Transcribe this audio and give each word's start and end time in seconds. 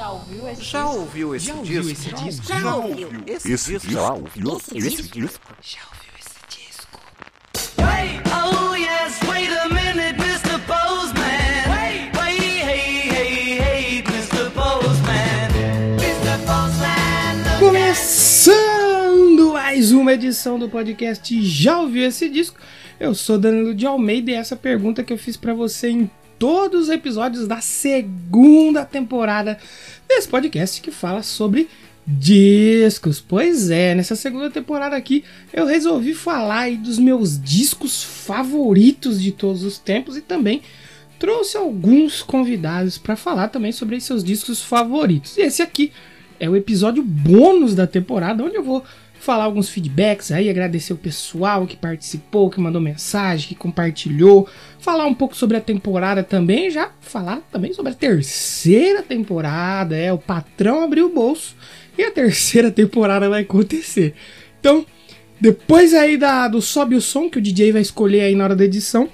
Já 0.00 0.10
ouviu 0.12 0.48
esse 0.48 0.62
Já 0.64 0.82
disco? 0.82 0.98
ouviu 0.98 1.34
esse 1.34 1.46
Já 1.46 1.52
disco? 1.52 1.60
ouviu 1.60 1.92
esse 1.92 2.10
disco? 2.24 2.46
Já 2.58 2.74
ouviu 2.74 3.08
esse 3.26 3.52
Esse 3.52 3.72
disco? 3.72 3.90
já 3.92 4.12
ouviu 4.14 4.56
Esse 4.56 4.78
esse 4.78 5.02
disco? 5.02 5.20
disco? 5.20 5.56
Já 5.60 5.80
ouviu 5.92 6.12
esse 6.18 6.40
disco? 6.48 7.00
Wait, 7.76 8.22
oh 8.32 8.74
yes, 8.76 9.20
wait 9.28 9.50
a 9.58 9.68
minute, 9.68 10.16
Mr. 10.18 10.58
Postman. 10.66 11.68
Wait, 11.68 12.16
wait, 12.16 12.40
hey, 12.40 13.10
hey, 13.10 13.58
hey, 13.60 13.98
Mr. 14.08 14.48
Postman. 14.54 15.50
Mr. 15.98 16.38
Postman. 16.46 17.58
Começando 17.58 19.52
mais 19.52 19.92
uma 19.92 20.14
edição 20.14 20.58
do 20.58 20.70
podcast 20.70 21.42
Já 21.42 21.78
ouviu 21.78 22.06
esse 22.06 22.26
disco? 22.30 22.58
Eu 22.98 23.14
sou 23.14 23.38
Danilo 23.38 23.74
de 23.74 23.84
Almeida 23.86 24.30
e 24.30 24.34
essa 24.34 24.56
pergunta 24.56 25.04
que 25.04 25.12
eu 25.12 25.18
fiz 25.18 25.36
pra 25.36 25.52
você 25.52 25.90
em 25.90 26.10
todos 26.40 26.84
os 26.84 26.88
episódios 26.88 27.46
da 27.46 27.60
segunda 27.60 28.82
temporada 28.82 29.58
desse 30.08 30.26
podcast 30.26 30.80
que 30.80 30.90
fala 30.90 31.22
sobre 31.22 31.68
discos. 32.06 33.20
Pois 33.20 33.68
é, 33.70 33.94
nessa 33.94 34.16
segunda 34.16 34.50
temporada 34.50 34.96
aqui 34.96 35.22
eu 35.52 35.66
resolvi 35.66 36.14
falar 36.14 36.60
aí 36.60 36.76
dos 36.78 36.98
meus 36.98 37.38
discos 37.38 38.02
favoritos 38.02 39.20
de 39.20 39.32
todos 39.32 39.62
os 39.62 39.76
tempos 39.76 40.16
e 40.16 40.22
também 40.22 40.62
trouxe 41.18 41.58
alguns 41.58 42.22
convidados 42.22 42.96
para 42.96 43.16
falar 43.16 43.48
também 43.48 43.70
sobre 43.70 44.00
seus 44.00 44.24
discos 44.24 44.62
favoritos. 44.62 45.36
E 45.36 45.42
esse 45.42 45.60
aqui 45.60 45.92
é 46.40 46.48
o 46.48 46.56
episódio 46.56 47.02
bônus 47.02 47.74
da 47.74 47.86
temporada, 47.86 48.42
onde 48.42 48.56
eu 48.56 48.64
vou 48.64 48.82
falar 49.20 49.44
alguns 49.44 49.68
feedbacks 49.68 50.32
aí, 50.32 50.48
agradecer 50.48 50.94
o 50.94 50.96
pessoal 50.96 51.66
que 51.66 51.76
participou, 51.76 52.48
que 52.48 52.58
mandou 52.58 52.80
mensagem, 52.80 53.48
que 53.48 53.54
compartilhou, 53.54 54.48
falar 54.78 55.04
um 55.04 55.14
pouco 55.14 55.36
sobre 55.36 55.58
a 55.58 55.60
temporada 55.60 56.24
também, 56.24 56.70
já 56.70 56.90
falar 57.02 57.42
também 57.52 57.74
sobre 57.74 57.92
a 57.92 57.94
terceira 57.94 59.02
temporada, 59.02 59.94
é, 59.94 60.10
o 60.10 60.18
patrão 60.18 60.82
abriu 60.82 61.06
o 61.06 61.12
bolso 61.12 61.54
e 61.98 62.02
a 62.02 62.10
terceira 62.10 62.70
temporada 62.72 63.28
vai 63.28 63.42
acontecer. 63.42 64.14
Então, 64.58 64.86
depois 65.38 65.92
aí 65.92 66.16
da, 66.16 66.48
do 66.48 66.62
sobe 66.62 66.96
o 66.96 67.00
som 67.00 67.28
que 67.28 67.38
o 67.38 67.42
DJ 67.42 67.72
vai 67.72 67.82
escolher 67.82 68.22
aí 68.22 68.34
na 68.34 68.44
hora 68.44 68.56
da 68.56 68.64
edição, 68.64 69.06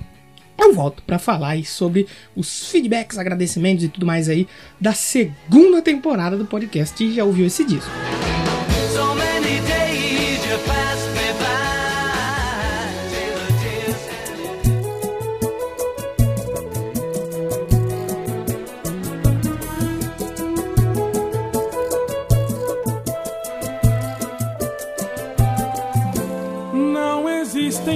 eu 0.56 0.72
volto 0.72 1.02
para 1.02 1.18
falar 1.18 1.62
sobre 1.64 2.06
os 2.34 2.70
feedbacks, 2.70 3.18
agradecimentos 3.18 3.84
e 3.84 3.88
tudo 3.88 4.06
mais 4.06 4.28
aí 4.28 4.46
da 4.80 4.92
segunda 4.92 5.82
temporada 5.82 6.36
do 6.36 6.46
podcast. 6.46 7.02
E 7.04 7.12
já 7.12 7.24
ouviu 7.24 7.46
esse 7.46 7.64
disco? 7.64 7.91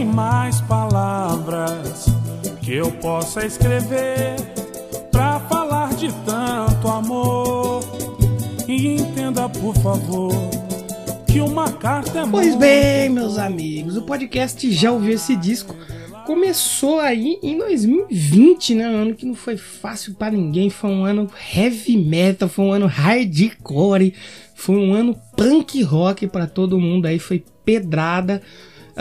Existem 0.01 0.05
mais 0.05 0.61
palavras 0.63 2.07
que 2.63 2.75
eu 2.75 2.91
possa 2.93 3.45
escrever 3.45 4.37
pra 5.11 5.41
falar 5.41 5.95
de 5.95 6.09
tanto 6.25 6.89
amor. 6.89 7.81
E 8.67 8.95
entenda, 8.95 9.49
por 9.49 9.75
favor, 9.77 10.33
que 11.27 11.41
uma 11.41 11.73
carta 11.73 12.21
é 12.21 12.27
Pois 12.27 12.55
bem, 12.55 13.11
meus 13.11 13.37
amigos, 13.37 13.97
o 13.97 14.03
podcast 14.03 14.71
já 14.73 14.91
ouviu 14.91 15.15
esse 15.15 15.37
disco. 15.37 15.75
Começou 16.25 17.01
aí 17.01 17.39
em 17.43 17.59
2020, 17.59 18.75
né? 18.77 18.89
Um 18.89 19.03
ano 19.03 19.15
que 19.15 19.27
não 19.27 19.35
foi 19.35 19.57
fácil 19.57 20.15
pra 20.15 20.31
ninguém. 20.31 20.71
Foi 20.71 20.91
um 20.91 21.05
ano 21.05 21.29
heavy 21.55 21.97
metal, 21.97 22.49
foi 22.49 22.65
um 22.65 22.73
ano 22.73 22.87
hardcore, 22.87 24.15
foi 24.55 24.77
um 24.77 24.95
ano 24.95 25.17
punk 25.37 25.83
rock 25.83 26.27
pra 26.29 26.47
todo 26.47 26.79
mundo 26.79 27.07
aí. 27.07 27.19
Foi 27.19 27.45
pedrada. 27.65 28.41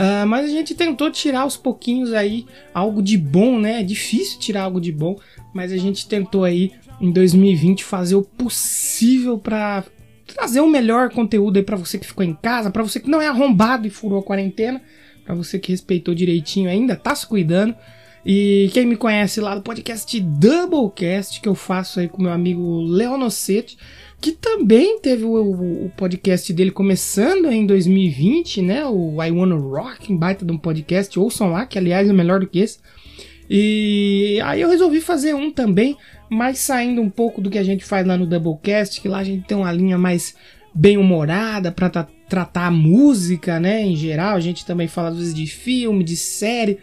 Ah, 0.02 0.24
mas 0.24 0.46
a 0.46 0.48
gente 0.48 0.74
tentou 0.74 1.10
tirar 1.10 1.40
aos 1.40 1.58
pouquinhos 1.58 2.14
aí 2.14 2.46
algo 2.72 3.02
de 3.02 3.18
bom, 3.18 3.60
né? 3.60 3.80
É 3.80 3.82
difícil 3.82 4.40
tirar 4.40 4.62
algo 4.62 4.80
de 4.80 4.90
bom, 4.90 5.18
mas 5.52 5.70
a 5.72 5.76
gente 5.76 6.08
tentou 6.08 6.42
aí 6.42 6.72
em 6.98 7.12
2020 7.12 7.84
fazer 7.84 8.14
o 8.14 8.22
possível 8.22 9.36
pra 9.36 9.84
trazer 10.26 10.60
o 10.60 10.70
melhor 10.70 11.10
conteúdo 11.10 11.58
aí 11.58 11.62
pra 11.62 11.76
você 11.76 11.98
que 11.98 12.06
ficou 12.06 12.24
em 12.24 12.32
casa, 12.32 12.70
pra 12.70 12.82
você 12.82 12.98
que 12.98 13.10
não 13.10 13.20
é 13.20 13.28
arrombado 13.28 13.86
e 13.86 13.90
furou 13.90 14.20
a 14.20 14.22
quarentena, 14.22 14.80
pra 15.22 15.34
você 15.34 15.58
que 15.58 15.70
respeitou 15.70 16.14
direitinho 16.14 16.70
ainda, 16.70 16.96
tá 16.96 17.14
se 17.14 17.26
cuidando. 17.26 17.76
E 18.24 18.70
quem 18.72 18.86
me 18.86 18.96
conhece 18.96 19.38
lá 19.38 19.54
do 19.54 19.60
podcast 19.60 20.18
Doublecast, 20.18 21.42
que 21.42 21.48
eu 21.48 21.54
faço 21.54 22.00
aí 22.00 22.08
com 22.08 22.22
meu 22.22 22.32
amigo 22.32 22.80
Leonocetti, 22.80 23.76
que 24.20 24.32
também 24.32 25.00
teve 25.00 25.24
o, 25.24 25.32
o- 25.86 25.92
podcast 25.96 26.52
dele 26.52 26.70
começando 26.70 27.50
em 27.50 27.64
2020, 27.66 28.60
né? 28.62 28.84
O 28.86 29.22
I 29.22 29.30
Wanna 29.30 29.56
Rock, 29.56 30.12
um 30.12 30.16
baita 30.16 30.44
de 30.44 30.52
um 30.52 30.58
podcast, 30.58 31.18
ouçam 31.18 31.50
lá, 31.50 31.64
que 31.64 31.78
aliás 31.78 32.08
é 32.08 32.12
melhor 32.12 32.40
do 32.40 32.46
que 32.46 32.58
esse. 32.58 32.78
E 33.48 34.38
aí 34.44 34.60
eu 34.60 34.68
resolvi 34.68 35.00
fazer 35.00 35.34
um 35.34 35.50
também, 35.50 35.96
mas 36.30 36.58
saindo 36.58 37.00
um 37.02 37.10
pouco 37.10 37.40
do 37.40 37.50
que 37.50 37.58
a 37.58 37.62
gente 37.64 37.84
faz 37.84 38.06
lá 38.06 38.16
no 38.16 38.26
Doublecast, 38.26 39.00
que 39.00 39.08
lá 39.08 39.18
a 39.18 39.24
gente 39.24 39.46
tem 39.46 39.56
uma 39.56 39.72
linha 39.72 39.98
mais 39.98 40.36
bem 40.72 40.96
humorada 40.96 41.72
para 41.72 41.90
tratar 42.28 42.66
a 42.66 42.70
música, 42.70 43.58
né, 43.58 43.82
em 43.82 43.96
geral. 43.96 44.36
A 44.36 44.40
gente 44.40 44.64
também 44.64 44.86
fala 44.86 45.08
às 45.08 45.16
vezes 45.16 45.34
de 45.34 45.46
filme, 45.46 46.04
de 46.04 46.16
série. 46.16 46.78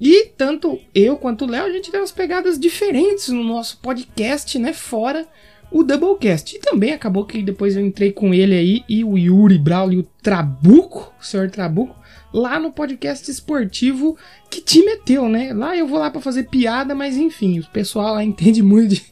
E 0.00 0.26
tanto 0.36 0.78
eu 0.94 1.16
quanto 1.16 1.44
o 1.44 1.48
Léo, 1.50 1.66
a 1.66 1.70
gente 1.72 1.90
tem 1.90 2.00
umas 2.00 2.12
pegadas 2.12 2.58
diferentes 2.58 3.28
no 3.28 3.42
nosso 3.44 3.78
podcast, 3.82 4.58
né, 4.58 4.72
fora 4.72 5.26
o 5.70 5.82
Doublecast. 5.82 6.56
E 6.56 6.60
também 6.60 6.92
acabou 6.92 7.24
que 7.24 7.42
depois 7.42 7.76
eu 7.76 7.84
entrei 7.84 8.12
com 8.12 8.32
ele 8.32 8.54
aí 8.54 8.84
e 8.88 9.04
o 9.04 9.16
Yuri 9.16 9.58
Braulio 9.58 10.06
Trabuco, 10.22 11.12
o 11.20 11.24
senhor 11.24 11.50
Trabuco, 11.50 11.96
lá 12.32 12.58
no 12.58 12.72
podcast 12.72 13.30
esportivo 13.30 14.16
que 14.50 14.60
te 14.60 14.84
meteu, 14.84 15.28
né? 15.28 15.52
Lá 15.52 15.76
eu 15.76 15.86
vou 15.86 15.98
lá 15.98 16.10
pra 16.10 16.20
fazer 16.20 16.44
piada, 16.44 16.94
mas 16.94 17.16
enfim, 17.16 17.60
o 17.60 17.66
pessoal 17.70 18.14
lá 18.14 18.24
entende 18.24 18.62
muito 18.62 18.94
de, 18.94 19.04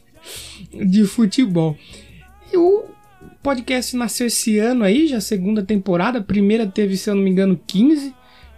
de 0.85 1.05
futebol. 1.05 1.77
E 2.51 2.57
o 2.57 2.85
podcast 3.43 3.95
nasceu 3.95 4.27
esse 4.27 4.57
ano 4.57 4.83
aí, 4.83 5.07
já 5.07 5.21
segunda 5.21 5.63
temporada. 5.63 6.21
Primeira 6.21 6.67
teve, 6.67 6.97
se 6.97 7.09
eu 7.09 7.15
não 7.15 7.23
me 7.23 7.29
engano, 7.29 7.59
15 7.67 8.13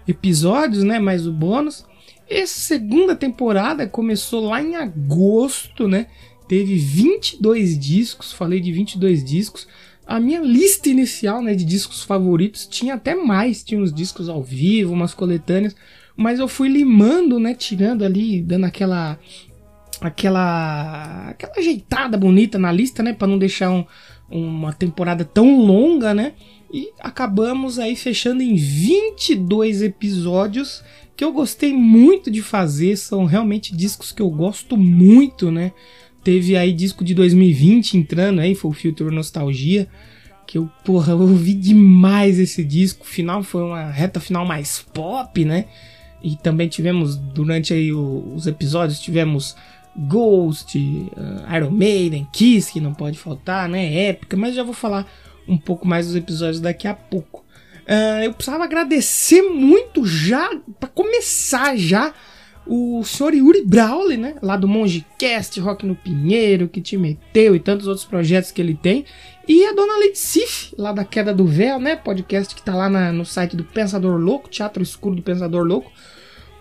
episódios, 0.08 0.84
né? 0.84 1.00
Mais 1.00 1.28
o 1.28 1.34
bônus. 1.34 1.86
Essa 2.30 2.60
segunda 2.60 3.16
temporada 3.16 3.88
começou 3.88 4.48
lá 4.48 4.62
em 4.62 4.76
agosto, 4.76 5.88
né? 5.88 6.08
Teve 6.50 6.78
22 6.78 7.78
discos, 7.78 8.34
falei 8.34 8.60
de 8.60 8.72
22 8.72 9.24
discos. 9.24 9.68
A 10.06 10.20
minha 10.20 10.42
lista 10.42 10.90
inicial, 10.90 11.44
né, 11.44 11.54
de 11.54 11.64
discos 11.64 12.02
favoritos 12.02 12.66
tinha 12.66 12.96
até 12.96 13.14
mais, 13.14 13.64
tinha 13.64 13.80
uns 13.80 13.94
discos 13.94 14.28
ao 14.28 14.42
vivo, 14.42 14.92
umas 14.92 15.14
coletâneas, 15.14 15.76
mas 16.18 16.40
eu 16.40 16.48
fui 16.48 16.68
limando, 16.68 17.40
né, 17.40 17.54
tirando 17.54 18.04
ali, 18.04 18.42
dando 18.42 18.66
aquela 18.66 19.20
aquela 20.02 21.30
aquela 21.30 21.54
ajeitada 21.58 22.18
bonita 22.18 22.58
na 22.58 22.72
lista, 22.72 23.04
né, 23.04 23.14
para 23.14 23.28
não 23.28 23.38
deixar 23.38 23.70
um- 23.70 23.86
uma 24.31 24.74
temporada 24.74 25.24
tão 25.24 25.60
longa, 25.62 26.14
né? 26.16 26.34
E 26.74 26.90
acabamos 27.00 27.78
aí 27.80 27.96
fechando 27.96 28.42
em 28.42 28.56
22 28.56 29.81
episódios 29.81 30.84
que 31.16 31.24
eu 31.24 31.31
gostei 31.34 31.74
muito 31.74 32.31
de 32.31 32.42
fazer, 32.42 32.96
são 32.96 33.26
realmente 33.26 33.76
discos 33.76 34.12
que 34.12 34.22
eu 34.22 34.30
gosto 34.30 34.78
muito, 34.78 35.52
né? 35.52 35.74
Teve 36.24 36.56
aí 36.57 36.74
disco 36.74 37.03
de 37.03 37.13
2020 37.13 37.97
entrando 37.97 38.40
aí, 38.40 38.53
foi 38.56 38.72
o 38.72 38.74
Filter 38.74 39.09
Nostalgia, 39.12 39.88
que 40.46 40.57
eu, 40.57 40.69
porra, 40.84 41.13
eu 41.13 41.22
ouvi 41.22 41.53
demais 41.53 42.40
esse 42.40 42.63
disco. 42.63 43.03
O 43.03 43.07
final 43.07 43.41
foi 43.44 43.63
uma 43.63 43.90
reta 43.90 44.19
final 44.19 44.46
mais 44.46 44.85
pop, 44.94 45.46
né? 45.46 45.66
E 46.22 46.35
também 46.35 46.68
tivemos, 46.68 47.16
durante 47.16 47.74
aí 47.74 47.94
o- 47.94 48.34
os 48.35 48.46
episódios, 48.47 49.00
tivemos 49.00 49.56
Ghost, 49.96 50.78
uh, 50.78 51.56
Iron 51.56 51.72
Maiden, 51.72 52.28
Kiss, 52.31 52.72
que 52.72 52.80
não 52.80 52.94
pode 52.94 53.18
faltar, 53.18 53.68
né? 53.69 53.94
Épica, 54.10 54.36
mas 54.38 54.56
já 54.56 54.63
vou 54.63 54.74
falar 54.74 55.07
um 55.48 55.57
pouco 55.57 55.88
mais 55.88 56.07
dos 56.07 56.16
episódios 56.16 56.60
daqui 56.60 56.88
a 56.88 56.94
pouco. 56.94 57.44
Ah, 57.88 58.24
eu 58.24 58.33
precisava 58.33 58.63
agradecer 58.66 59.42
muito 59.42 60.06
já, 60.06 60.48
pra 60.80 60.88
começar 60.89 61.75
já, 61.75 62.13
o 62.69 63.04
senhor 63.04 63.33
Yuri 63.33 63.63
Brawley, 63.66 64.16
né? 64.16 64.36
Lá 64.42 64.56
do 64.56 64.68
Mongecast, 64.68 65.60
Rock 65.60 65.86
no 65.86 65.95
Pinheiro, 65.95 66.68
que 66.68 66.80
te 66.80 66.95
meteu 66.98 67.56
e 67.56 67.60
tantos 67.60 67.88
outros 67.88 68.06
projetos 68.06 68.51
que 68.51 68.62
ele 68.62 68.75
tem. 68.75 69.06
E 69.48 69.66
a 69.66 69.74
dona 69.74 69.98
Lady 69.98 70.18
Sif, 70.19 70.74
lá 70.77 70.92
da 70.92 71.04
Queda 71.04 71.33
do 71.33 71.45
Véu, 71.45 71.80
né? 71.80 71.95
Podcast 71.95 72.54
que 72.54 72.62
tá 72.62 72.75
lá 72.75 72.88
na- 72.88 73.12
no 73.12 73.25
site 73.25 73.56
do 73.56 73.63
Pensador 73.63 74.18
Louco, 74.19 74.48
Teatro 74.50 74.83
Escuro 74.83 75.16
do 75.16 75.21
Pensador 75.24 75.66
Louco. 75.66 75.92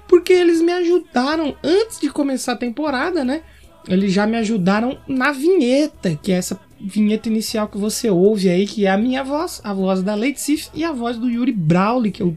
Porque 0.08 0.32
eles 0.32 0.62
me 0.62 0.72
ajudaram 0.72 1.54
antes 1.62 2.00
de 2.00 2.08
começar 2.08 2.52
a 2.52 2.56
temporada, 2.56 3.22
né? 3.22 3.42
Eles 3.86 4.10
já 4.12 4.26
me 4.26 4.36
ajudaram 4.38 4.98
na 5.06 5.32
vinheta, 5.32 6.18
que 6.22 6.32
é 6.32 6.36
essa 6.36 6.58
vinheta 6.80 7.28
inicial 7.28 7.68
que 7.68 7.76
você 7.76 8.08
ouve 8.08 8.48
aí, 8.48 8.66
que 8.66 8.86
é 8.86 8.90
a 8.90 8.96
minha 8.96 9.22
voz, 9.22 9.60
a 9.62 9.74
voz 9.74 10.02
da 10.02 10.14
Lady 10.14 10.40
Sif 10.40 10.68
e 10.74 10.84
a 10.84 10.92
voz 10.92 11.18
do 11.18 11.28
Yuri 11.28 11.52
Brawley, 11.52 12.10
que 12.10 12.22
eu 12.22 12.36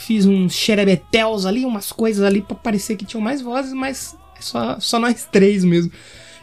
fiz 0.00 0.26
uns 0.26 0.54
xerebetels 0.54 1.46
ali, 1.46 1.64
umas 1.64 1.92
coisas 1.92 2.24
ali 2.24 2.40
pra 2.40 2.56
parecer 2.56 2.96
que 2.96 3.04
tinham 3.04 3.22
mais 3.22 3.40
vozes, 3.40 3.72
mas 3.72 4.16
é 4.36 4.40
só, 4.40 4.80
só 4.80 4.98
nós 4.98 5.28
três 5.30 5.64
mesmo. 5.64 5.92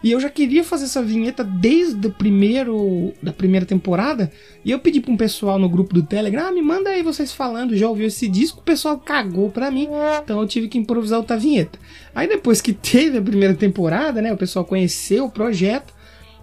E 0.03 0.11
eu 0.11 0.19
já 0.19 0.29
queria 0.29 0.63
fazer 0.63 0.85
essa 0.85 1.01
vinheta 1.01 1.43
desde 1.43 2.07
o 2.07 2.11
primeiro 2.11 3.13
da 3.21 3.33
primeira 3.33 3.65
temporada. 3.65 4.31
E 4.63 4.71
eu 4.71 4.79
pedi 4.79 5.01
para 5.01 5.11
um 5.11 5.17
pessoal 5.17 5.57
no 5.57 5.67
grupo 5.67 5.93
do 5.93 6.03
Telegram, 6.03 6.47
ah, 6.47 6.51
me 6.51 6.61
manda 6.61 6.91
aí 6.91 7.01
vocês 7.01 7.33
falando, 7.33 7.75
já 7.75 7.89
ouviu 7.89 8.07
esse 8.07 8.27
disco? 8.27 8.59
O 8.59 8.63
pessoal 8.63 8.97
cagou 8.99 9.49
pra 9.49 9.71
mim, 9.71 9.89
então 10.23 10.39
eu 10.39 10.47
tive 10.47 10.67
que 10.67 10.77
improvisar 10.77 11.19
outra 11.19 11.37
vinheta. 11.37 11.79
Aí 12.13 12.27
depois 12.27 12.61
que 12.61 12.73
teve 12.73 13.17
a 13.17 13.21
primeira 13.21 13.55
temporada, 13.55 14.21
né, 14.21 14.31
o 14.31 14.37
pessoal 14.37 14.63
conheceu 14.63 15.25
o 15.25 15.31
projeto, 15.31 15.96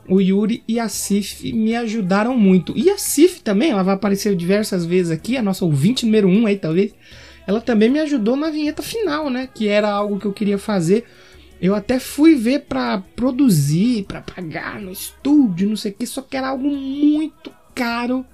o 0.08 0.20
Yuri 0.20 0.62
e 0.66 0.78
a 0.78 0.88
Cif 0.88 1.52
me 1.52 1.74
ajudaram 1.74 2.36
muito. 2.36 2.72
E 2.76 2.90
a 2.90 2.98
Cif 2.98 3.42
também, 3.42 3.70
ela 3.70 3.82
vai 3.82 3.94
aparecer 3.94 4.34
diversas 4.36 4.84
vezes 4.84 5.10
aqui, 5.10 5.36
a 5.36 5.42
nossa 5.42 5.64
ouvinte 5.64 6.04
número 6.04 6.28
um 6.28 6.46
aí, 6.46 6.56
talvez. 6.56 6.94
Ela 7.46 7.60
também 7.60 7.90
me 7.90 8.00
ajudou 8.00 8.36
na 8.36 8.50
vinheta 8.50 8.82
final, 8.82 9.28
né? 9.28 9.48
Que 9.52 9.68
era 9.68 9.90
algo 9.90 10.18
que 10.18 10.26
eu 10.26 10.32
queria 10.32 10.58
fazer. 10.58 11.04
Eu 11.60 11.74
até 11.74 11.98
fui 11.98 12.34
ver 12.34 12.60
pra 12.60 13.02
produzir, 13.14 14.04
pra 14.04 14.20
pagar 14.20 14.80
no 14.80 14.90
estúdio, 14.90 15.68
não 15.68 15.76
sei 15.76 15.92
o 15.92 15.94
que, 15.94 16.06
só 16.06 16.20
que 16.20 16.36
era 16.36 16.48
algo 16.48 16.68
muito 16.68 17.50
caro 17.74 18.24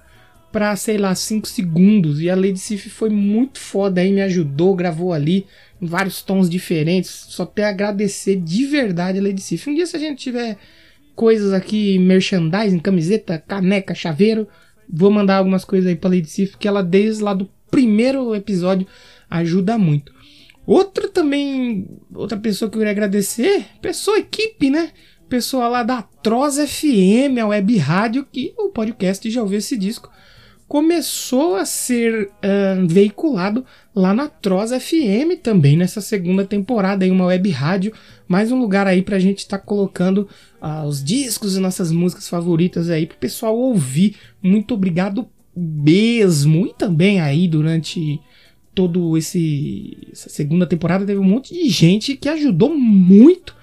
pra, 0.51 0.75
sei 0.75 0.97
lá, 0.97 1.15
5 1.15 1.47
segundos. 1.47 2.19
E 2.19 2.29
a 2.29 2.35
Lady 2.35 2.59
Sif 2.59 2.89
foi 2.89 3.09
muito 3.09 3.59
foda 3.59 4.01
aí, 4.01 4.11
me 4.11 4.21
ajudou, 4.21 4.75
gravou 4.75 5.13
ali 5.13 5.45
em 5.81 5.85
vários 5.85 6.21
tons 6.21 6.49
diferentes. 6.49 7.09
Só 7.29 7.45
tenho 7.45 7.67
a 7.67 7.71
agradecer 7.71 8.35
de 8.35 8.65
verdade 8.65 9.19
a 9.19 9.21
Lady 9.21 9.41
Sif. 9.41 9.69
Um 9.69 9.75
dia, 9.75 9.85
se 9.85 9.95
a 9.95 9.99
gente 9.99 10.19
tiver 10.19 10.57
coisas 11.15 11.53
aqui, 11.53 11.97
merchandising, 11.99 12.79
camiseta, 12.79 13.37
caneca, 13.39 13.93
chaveiro. 13.93 14.47
Vou 14.89 15.11
mandar 15.11 15.37
algumas 15.37 15.63
coisas 15.63 15.87
aí 15.87 15.95
pra 15.95 16.09
Lady 16.09 16.27
Sif, 16.27 16.57
que 16.57 16.67
ela 16.67 16.83
desde 16.83 17.23
lá 17.23 17.33
do 17.33 17.49
primeiro 17.69 18.35
episódio 18.35 18.85
ajuda 19.29 19.77
muito. 19.77 20.13
Outra 20.65 21.07
também, 21.07 21.87
outra 22.13 22.37
pessoa 22.37 22.69
que 22.69 22.75
eu 22.75 22.79
queria 22.79 22.91
agradecer, 22.91 23.65
pessoa, 23.81 24.19
equipe, 24.19 24.69
né? 24.69 24.91
Pessoa 25.27 25.67
lá 25.67 25.81
da 25.81 26.01
Troz 26.01 26.57
FM, 26.57 27.39
a 27.41 27.47
web 27.47 27.77
rádio, 27.77 28.27
que 28.29 28.53
o 28.57 28.69
podcast 28.69 29.29
já 29.29 29.41
ouviu 29.41 29.59
esse 29.59 29.77
disco, 29.77 30.11
começou 30.71 31.57
a 31.57 31.65
ser 31.65 32.29
uh, 32.29 32.87
veiculado 32.87 33.65
lá 33.93 34.13
na 34.13 34.29
Troz 34.29 34.71
FM 34.71 35.35
também, 35.43 35.75
nessa 35.75 35.99
segunda 35.99 36.45
temporada, 36.45 37.03
aí 37.03 37.11
uma 37.11 37.25
web 37.25 37.49
rádio, 37.49 37.91
mais 38.25 38.53
um 38.53 38.57
lugar 38.57 38.87
aí 38.87 39.01
pra 39.01 39.19
gente 39.19 39.39
estar 39.39 39.57
tá 39.57 39.65
colocando 39.65 40.29
uh, 40.61 40.87
os 40.87 41.03
discos 41.03 41.57
e 41.57 41.59
nossas 41.59 41.91
músicas 41.91 42.29
favoritas 42.29 42.89
aí 42.89 43.05
pro 43.05 43.17
pessoal 43.17 43.53
ouvir. 43.53 44.15
Muito 44.41 44.73
obrigado 44.73 45.27
mesmo. 45.53 46.65
E 46.65 46.73
também 46.73 47.19
aí 47.19 47.49
durante 47.49 48.21
todo 48.73 49.17
esse 49.17 50.07
essa 50.09 50.29
segunda 50.29 50.65
temporada 50.65 51.05
teve 51.05 51.19
um 51.19 51.25
monte 51.25 51.53
de 51.53 51.67
gente 51.67 52.15
que 52.15 52.29
ajudou 52.29 52.73
muito 52.73 53.57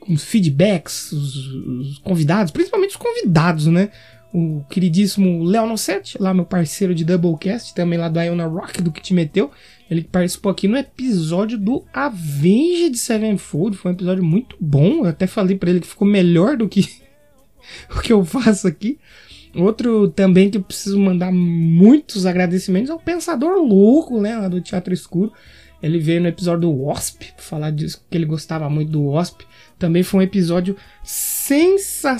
com 0.00 0.16
feedbacks, 0.16 1.12
os, 1.12 1.36
os 1.36 1.98
convidados, 1.98 2.50
principalmente 2.50 2.92
os 2.92 2.96
convidados, 2.96 3.66
né? 3.66 3.90
O 4.32 4.62
queridíssimo 4.68 5.44
Léo 5.44 5.66
Nossetti, 5.66 6.20
lá 6.20 6.34
meu 6.34 6.44
parceiro 6.44 6.94
de 6.94 7.04
Doublecast, 7.04 7.74
também 7.74 7.98
lá 7.98 8.08
do 8.08 8.20
Iona 8.20 8.46
Rock, 8.46 8.82
do 8.82 8.92
que 8.92 9.00
te 9.00 9.14
meteu. 9.14 9.50
Ele 9.90 10.02
participou 10.02 10.50
aqui 10.50 10.68
no 10.68 10.76
episódio 10.76 11.56
do 11.56 11.84
Avenged 11.92 12.96
Sevenfold. 12.96 13.76
Foi 13.76 13.92
um 13.92 13.94
episódio 13.94 14.24
muito 14.24 14.56
bom. 14.60 15.04
Eu 15.04 15.06
até 15.06 15.26
falei 15.26 15.56
para 15.56 15.70
ele 15.70 15.80
que 15.80 15.86
ficou 15.86 16.06
melhor 16.06 16.56
do 16.56 16.68
que 16.68 16.86
o 17.96 18.00
que 18.00 18.12
eu 18.12 18.24
faço 18.24 18.66
aqui. 18.66 18.98
Outro 19.54 20.08
também 20.10 20.50
que 20.50 20.58
eu 20.58 20.62
preciso 20.62 20.98
mandar 20.98 21.32
muitos 21.32 22.26
agradecimentos 22.26 22.90
é 22.90 22.94
o 22.94 22.98
Pensador 22.98 23.56
Louco, 23.56 24.20
né? 24.20 24.36
Lá 24.36 24.48
do 24.48 24.60
Teatro 24.60 24.92
Escuro. 24.92 25.32
Ele 25.82 25.98
veio 25.98 26.20
no 26.20 26.28
episódio 26.28 26.60
do 26.62 26.72
Wasp, 26.72 27.22
falar 27.36 27.70
disso, 27.70 28.04
que 28.10 28.16
ele 28.16 28.24
gostava 28.24 28.70
muito 28.70 28.90
do 28.90 29.04
Wasp. 29.06 29.42
Também 29.78 30.02
foi 30.02 30.20
um 30.20 30.22
episódio 30.22 30.76
sensacional 31.02 32.14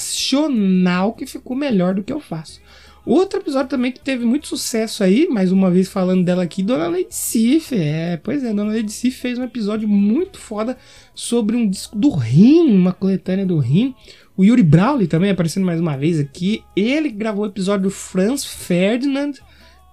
que 1.14 1.26
ficou 1.26 1.56
melhor 1.56 1.94
do 1.94 2.02
que 2.02 2.12
eu 2.12 2.20
faço. 2.20 2.60
Outro 3.06 3.38
episódio 3.38 3.68
também 3.68 3.92
que 3.92 4.00
teve 4.00 4.24
muito 4.24 4.48
sucesso 4.48 5.04
aí, 5.04 5.28
mais 5.28 5.52
uma 5.52 5.70
vez 5.70 5.88
falando 5.88 6.24
dela 6.24 6.42
aqui, 6.42 6.60
Dona 6.60 6.88
Lady 6.88 7.06
Sif. 7.10 7.72
É, 7.72 8.16
pois 8.16 8.42
é, 8.42 8.52
Dona 8.52 8.72
Lady 8.74 8.90
Sif 8.90 9.20
fez 9.20 9.38
um 9.38 9.44
episódio 9.44 9.88
muito 9.88 10.40
foda 10.40 10.76
sobre 11.14 11.54
um 11.54 11.70
disco 11.70 11.96
do 11.96 12.10
Rim, 12.10 12.68
uma 12.68 12.92
coletânea 12.92 13.46
do 13.46 13.58
Rim. 13.58 13.94
O 14.36 14.44
Yuri 14.44 14.64
Brawley 14.64 15.06
também 15.06 15.30
aparecendo 15.30 15.64
mais 15.64 15.80
uma 15.80 15.96
vez 15.96 16.18
aqui. 16.18 16.64
Ele 16.74 17.08
gravou 17.08 17.44
o 17.44 17.48
episódio 17.48 17.84
do 17.84 17.90
Franz 17.90 18.44
Ferdinand, 18.44 19.34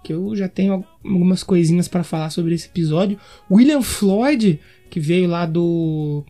que 0.03 0.13
eu 0.13 0.35
já 0.35 0.49
tenho 0.49 0.85
algumas 1.03 1.43
coisinhas 1.43 1.87
para 1.87 2.03
falar 2.03 2.29
sobre 2.29 2.53
esse 2.53 2.67
episódio. 2.67 3.19
William 3.49 3.81
Floyd, 3.81 4.59
que 4.89 4.99
veio 4.99 5.27
lá 5.27 5.45
do 5.45 6.25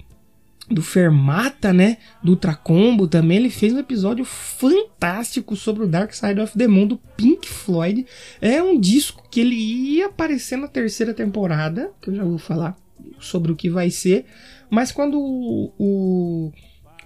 do 0.70 0.81
Fermata, 0.81 1.74
né? 1.74 1.98
Do 2.24 2.31
Ultracombo 2.31 3.08
também. 3.08 3.38
Ele 3.38 3.50
fez 3.50 3.74
um 3.74 3.80
episódio 3.80 4.24
fantástico 4.24 5.56
sobre 5.56 5.84
o 5.84 5.88
Dark 5.88 6.14
Side 6.14 6.40
of 6.40 6.58
the 6.58 6.68
Moon 6.68 6.88
do 6.88 6.98
Pink 7.18 7.48
Floyd. 7.48 8.06
É 8.40 8.62
um 8.64 8.80
disco 8.80 9.28
que 9.30 9.42
ele 9.42 9.56
ia 9.56 10.08
aparecer 10.08 10.58
na 10.58 10.68
terceira 10.68 11.14
temporada, 11.14 11.92
que 12.02 12.10
eu 12.10 12.16
já 12.16 12.24
vou 12.24 12.38
falar 12.38 12.78
sobre 13.19 13.52
o 13.52 13.56
que 13.56 13.69
vai 13.69 13.90
ser. 13.90 14.26
Mas 14.69 14.92
quando 14.92 15.19
o, 15.19 15.74
o 15.78 16.52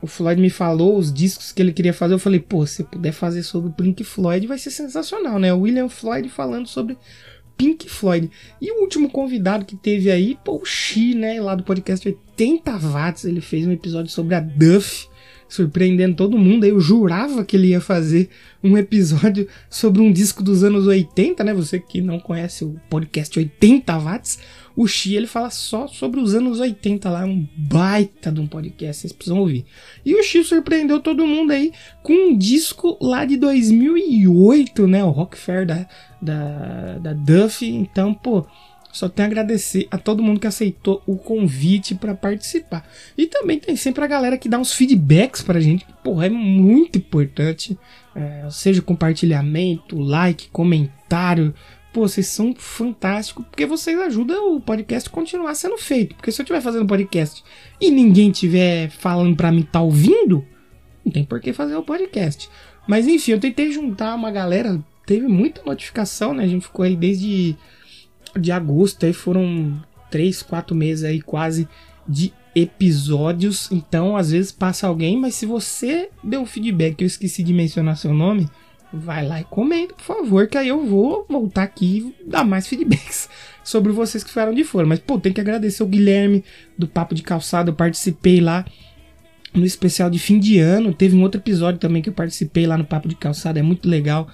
o 0.01 0.07
Floyd 0.07 0.39
me 0.39 0.49
falou 0.49 0.97
os 0.97 1.11
discos 1.11 1.51
que 1.51 1.61
ele 1.61 1.73
queria 1.73 1.93
fazer, 1.93 2.13
eu 2.13 2.19
falei, 2.19 2.39
pô, 2.39 2.65
se 2.65 2.83
puder 2.83 3.11
fazer 3.11 3.43
sobre 3.43 3.69
o 3.69 3.73
Pink 3.73 4.03
Floyd 4.03 4.45
vai 4.47 4.57
ser 4.57 4.71
sensacional, 4.71 5.39
né? 5.39 5.53
William 5.53 5.89
Floyd 5.89 6.29
falando 6.29 6.67
sobre 6.67 6.97
Pink 7.57 7.89
Floyd. 7.89 8.29
E 8.61 8.71
o 8.71 8.81
último 8.81 9.09
convidado 9.09 9.65
que 9.65 9.75
teve 9.75 10.11
aí, 10.11 10.37
pô, 10.43 10.61
o 10.61 10.65
Xi, 10.65 11.15
né, 11.15 11.41
lá 11.41 11.55
do 11.55 11.63
podcast 11.63 12.07
80 12.07 12.77
watts, 12.77 13.25
ele 13.25 13.41
fez 13.41 13.65
um 13.65 13.71
episódio 13.71 14.11
sobre 14.11 14.35
a 14.35 14.39
Duff, 14.39 15.07
surpreendendo 15.49 16.15
todo 16.15 16.37
mundo. 16.37 16.65
Eu 16.65 16.79
jurava 16.79 17.43
que 17.43 17.55
ele 17.55 17.69
ia 17.69 17.81
fazer 17.81 18.29
um 18.63 18.77
episódio 18.77 19.47
sobre 19.69 20.01
um 20.01 20.11
disco 20.11 20.43
dos 20.43 20.63
anos 20.63 20.85
80, 20.85 21.43
né? 21.43 21.53
Você 21.53 21.79
que 21.79 22.01
não 22.01 22.19
conhece 22.19 22.63
o 22.63 22.79
podcast 22.89 23.37
80 23.39 23.97
watts, 23.97 24.39
o 24.77 24.87
Xi 24.87 25.15
ele 25.15 25.25
fala 25.25 25.49
só 25.49 25.87
sobre 25.87 26.19
os 26.19 26.35
anos 26.35 26.59
80 26.59 27.09
lá, 27.09 27.25
um 27.25 27.47
baita 27.57 28.31
de 28.31 28.39
um 28.39 28.45
podcast, 28.45 29.01
vocês 29.01 29.11
precisam 29.11 29.39
ouvir. 29.39 29.65
E 30.05 30.13
o 30.13 30.21
Xi 30.21 30.43
surpreendeu 30.43 30.99
todo 30.99 31.25
mundo 31.25 31.51
aí 31.51 31.73
com 32.03 32.13
um 32.13 32.37
disco 32.37 32.95
lá 33.01 33.25
de 33.25 33.37
2008, 33.37 34.85
né? 34.85 35.03
O 35.03 35.09
Rock 35.09 35.35
Fair 35.35 35.65
da, 35.65 35.87
da, 36.21 36.99
da 36.99 37.13
Duff. 37.13 37.65
Então, 37.65 38.13
pô, 38.13 38.45
só 38.91 39.09
tenho 39.09 39.27
a 39.27 39.31
agradecer 39.31 39.87
a 39.89 39.97
todo 39.97 40.21
mundo 40.21 40.39
que 40.39 40.45
aceitou 40.45 41.01
o 41.07 41.17
convite 41.17 41.95
para 41.95 42.13
participar. 42.13 42.87
E 43.17 43.25
também 43.25 43.59
tem 43.59 43.75
sempre 43.75 44.03
a 44.03 44.07
galera 44.07 44.37
que 44.37 44.47
dá 44.47 44.59
uns 44.59 44.73
feedbacks 44.73 45.41
pra 45.41 45.59
gente, 45.59 45.85
que, 45.85 45.93
porra, 46.03 46.27
é 46.27 46.29
muito 46.29 46.99
importante. 46.99 47.75
É, 48.15 48.47
seja 48.51 48.81
compartilhamento, 48.81 49.99
like, 49.99 50.49
comentário 50.49 51.53
pô, 51.93 52.07
vocês 52.07 52.27
são 52.27 52.53
fantásticos, 52.55 53.45
porque 53.45 53.65
vocês 53.65 53.99
ajudam 53.99 54.55
o 54.55 54.61
podcast 54.61 55.09
a 55.09 55.11
continuar 55.11 55.55
sendo 55.55 55.77
feito. 55.77 56.15
Porque 56.15 56.31
se 56.31 56.41
eu 56.41 56.43
estiver 56.43 56.61
fazendo 56.61 56.87
podcast 56.87 57.43
e 57.79 57.89
ninguém 57.89 58.31
estiver 58.31 58.89
falando 58.89 59.35
para 59.35 59.51
mim 59.51 59.63
tá 59.63 59.81
ouvindo, 59.81 60.45
não 61.03 61.11
tem 61.11 61.25
por 61.25 61.39
que 61.39 61.53
fazer 61.53 61.75
o 61.75 61.83
podcast. 61.83 62.49
Mas 62.87 63.07
enfim, 63.07 63.31
eu 63.31 63.39
tentei 63.39 63.71
juntar 63.71 64.15
uma 64.15 64.31
galera, 64.31 64.83
teve 65.05 65.27
muita 65.27 65.61
notificação, 65.63 66.33
né? 66.33 66.43
A 66.43 66.47
gente 66.47 66.63
ficou 66.63 66.83
aí 66.83 66.95
desde 66.95 67.55
de 68.39 68.51
agosto, 68.51 69.05
aí 69.05 69.13
foram 69.13 69.81
três, 70.09 70.41
quatro 70.41 70.75
meses 70.75 71.03
aí 71.03 71.21
quase 71.21 71.67
de 72.07 72.33
episódios. 72.55 73.71
Então, 73.71 74.15
às 74.15 74.31
vezes 74.31 74.51
passa 74.51 74.87
alguém, 74.87 75.17
mas 75.17 75.35
se 75.35 75.45
você 75.45 76.09
deu 76.23 76.41
um 76.41 76.45
feedback, 76.45 77.01
eu 77.01 77.07
esqueci 77.07 77.43
de 77.43 77.53
mencionar 77.53 77.97
seu 77.97 78.13
nome, 78.13 78.49
vai 78.91 79.27
lá 79.27 79.41
e 79.41 79.43
comenta, 79.43 79.93
por 79.93 80.03
favor, 80.03 80.47
que 80.47 80.57
aí 80.57 80.69
eu 80.69 80.85
vou 80.85 81.25
voltar 81.29 81.63
aqui 81.63 82.13
e 82.19 82.29
dar 82.29 82.45
mais 82.45 82.67
feedbacks 82.67 83.29
sobre 83.63 83.91
vocês 83.91 84.23
que 84.23 84.29
ficaram 84.29 84.53
de 84.53 84.63
fora. 84.63 84.85
Mas, 84.85 84.99
pô, 84.99 85.19
tem 85.19 85.33
que 85.33 85.41
agradecer 85.41 85.83
o 85.83 85.87
Guilherme 85.87 86.43
do 86.77 86.87
Papo 86.87 87.13
de 87.13 87.23
Calçada, 87.23 87.69
eu 87.69 87.75
participei 87.75 88.39
lá 88.39 88.65
no 89.53 89.65
especial 89.65 90.09
de 90.09 90.19
fim 90.19 90.39
de 90.39 90.59
ano. 90.59 90.93
Teve 90.93 91.15
um 91.15 91.21
outro 91.21 91.41
episódio 91.41 91.79
também 91.79 92.01
que 92.01 92.09
eu 92.09 92.13
participei 92.13 92.65
lá 92.65 92.77
no 92.77 92.85
Papo 92.85 93.07
de 93.07 93.15
Calçada, 93.15 93.59
é 93.59 93.63
muito 93.63 93.89
legal. 93.89 94.27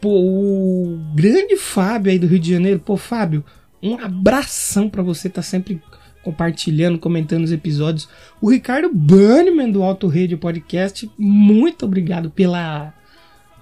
Pô, 0.00 0.10
o 0.10 0.98
grande 1.14 1.56
Fábio 1.56 2.10
aí 2.10 2.18
do 2.18 2.26
Rio 2.26 2.40
de 2.40 2.50
Janeiro, 2.50 2.80
pô, 2.80 2.96
Fábio, 2.96 3.44
um 3.80 3.94
abração 3.94 4.88
para 4.88 5.02
você, 5.02 5.28
tá 5.28 5.42
sempre 5.42 5.80
compartilhando, 6.24 6.98
comentando 6.98 7.44
os 7.44 7.52
episódios. 7.52 8.08
O 8.40 8.50
Ricardo 8.50 8.92
Bannerman 8.92 9.70
do 9.70 9.82
Alto 9.82 10.06
Rede 10.06 10.36
Podcast, 10.36 11.10
muito 11.18 11.84
obrigado 11.84 12.30
pela 12.30 12.94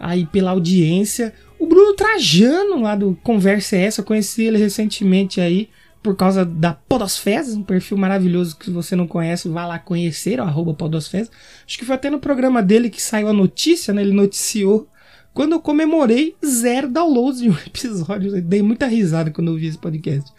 aí 0.01 0.27
pela 0.27 0.51
audiência. 0.51 1.33
O 1.59 1.67
Bruno 1.67 1.95
Trajano, 1.95 2.81
lá 2.81 2.97
do 2.97 3.17
Conversa 3.23 3.77
é 3.77 3.83
Essa, 3.83 4.01
eu 4.01 4.05
conheci 4.05 4.45
ele 4.45 4.57
recentemente 4.59 5.41
aí 5.41 5.69
por 6.03 6.17
causa 6.17 6.45
da 6.45 6.73
Podosfezes, 6.73 7.55
um 7.55 7.63
perfil 7.63 7.99
maravilhoso 7.99 8.57
que 8.57 8.71
você 8.71 8.97
não 8.97 9.07
conhece, 9.07 9.49
vá 9.49 9.67
lá 9.67 9.79
conhecer, 9.79 10.41
arroba 10.41 10.73
Podosfezes. 10.73 11.31
Acho 11.67 11.79
que 11.79 11.85
foi 11.85 11.95
até 11.95 12.09
no 12.09 12.19
programa 12.19 12.63
dele 12.63 12.89
que 12.89 13.03
saiu 13.03 13.29
a 13.29 13.33
notícia, 13.33 13.93
né? 13.93 14.01
Ele 14.01 14.15
noticiou 14.15 14.89
quando 15.35 15.53
eu 15.53 15.61
comemorei 15.61 16.35
zero 16.45 16.89
downloads 16.89 17.41
de 17.41 17.51
um 17.51 17.57
episódio. 17.67 18.35
Eu 18.35 18.43
dei 18.43 18.63
muita 18.63 18.87
risada 18.87 19.31
quando 19.31 19.49
eu 19.49 19.57
vi 19.57 19.67
esse 19.67 19.79
podcast. 19.79 20.33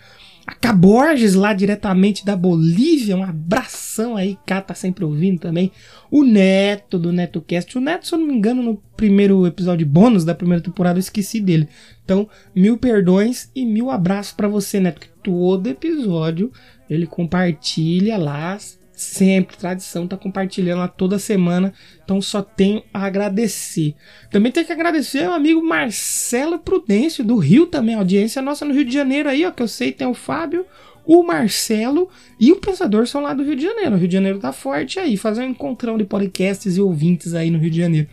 A 0.63 0.73
Borges, 0.73 1.35
lá 1.35 1.53
diretamente 1.53 2.25
da 2.25 2.35
Bolívia, 2.35 3.17
um 3.17 3.23
abração 3.23 4.15
aí, 4.15 4.37
Cá 4.45 4.61
tá 4.61 4.73
sempre 4.73 5.03
ouvindo 5.03 5.39
também. 5.39 5.71
O 6.09 6.23
Neto, 6.23 6.97
do 6.97 7.11
NetoCast. 7.11 7.77
O 7.77 7.81
Neto, 7.81 8.07
se 8.07 8.13
eu 8.13 8.19
não 8.19 8.27
me 8.27 8.33
engano, 8.33 8.63
no 8.63 8.77
primeiro 8.95 9.45
episódio 9.45 9.85
bônus 9.85 10.23
da 10.23 10.33
primeira 10.33 10.63
temporada, 10.63 10.97
eu 10.97 11.01
esqueci 11.01 11.41
dele. 11.41 11.67
Então, 12.05 12.29
mil 12.55 12.77
perdões 12.77 13.49
e 13.55 13.65
mil 13.65 13.89
abraços 13.89 14.33
pra 14.33 14.47
você, 14.47 14.79
Neto, 14.79 15.01
que 15.01 15.09
todo 15.21 15.67
episódio 15.67 16.51
ele 16.89 17.05
compartilha 17.05 18.17
lá, 18.17 18.57
sempre, 19.01 19.57
tradição, 19.57 20.07
tá 20.07 20.15
compartilhando 20.15 20.79
lá 20.79 20.87
toda 20.87 21.19
semana. 21.19 21.73
Então 22.03 22.21
só 22.21 22.41
tenho 22.41 22.83
a 22.93 23.05
agradecer. 23.05 23.95
Também 24.29 24.51
tenho 24.51 24.65
que 24.65 24.71
agradecer 24.71 25.23
ao 25.23 25.33
amigo 25.33 25.63
Marcelo 25.63 26.59
Prudêncio, 26.59 27.23
do 27.23 27.37
Rio 27.37 27.65
também, 27.65 27.95
audiência 27.95 28.41
nossa 28.41 28.63
no 28.63 28.73
Rio 28.73 28.85
de 28.85 28.93
Janeiro 28.93 29.29
aí, 29.29 29.45
ó, 29.45 29.51
que 29.51 29.63
eu 29.63 29.67
sei 29.67 29.91
tem 29.91 30.07
o 30.07 30.13
Fábio, 30.13 30.65
o 31.05 31.23
Marcelo 31.23 32.09
e 32.39 32.51
o 32.51 32.57
Pensador 32.57 33.07
são 33.07 33.21
lá 33.21 33.33
do 33.33 33.43
Rio 33.43 33.55
de 33.55 33.63
Janeiro. 33.63 33.95
O 33.95 33.97
Rio 33.97 34.07
de 34.07 34.13
Janeiro 34.13 34.39
tá 34.39 34.53
forte 34.53 34.99
aí, 34.99 35.17
fazer 35.17 35.41
um 35.41 35.49
encontrão 35.49 35.97
de 35.97 36.03
podcasts 36.03 36.77
e 36.77 36.81
ouvintes 36.81 37.33
aí 37.33 37.49
no 37.49 37.57
Rio 37.57 37.71
de 37.71 37.77
Janeiro. 37.77 38.07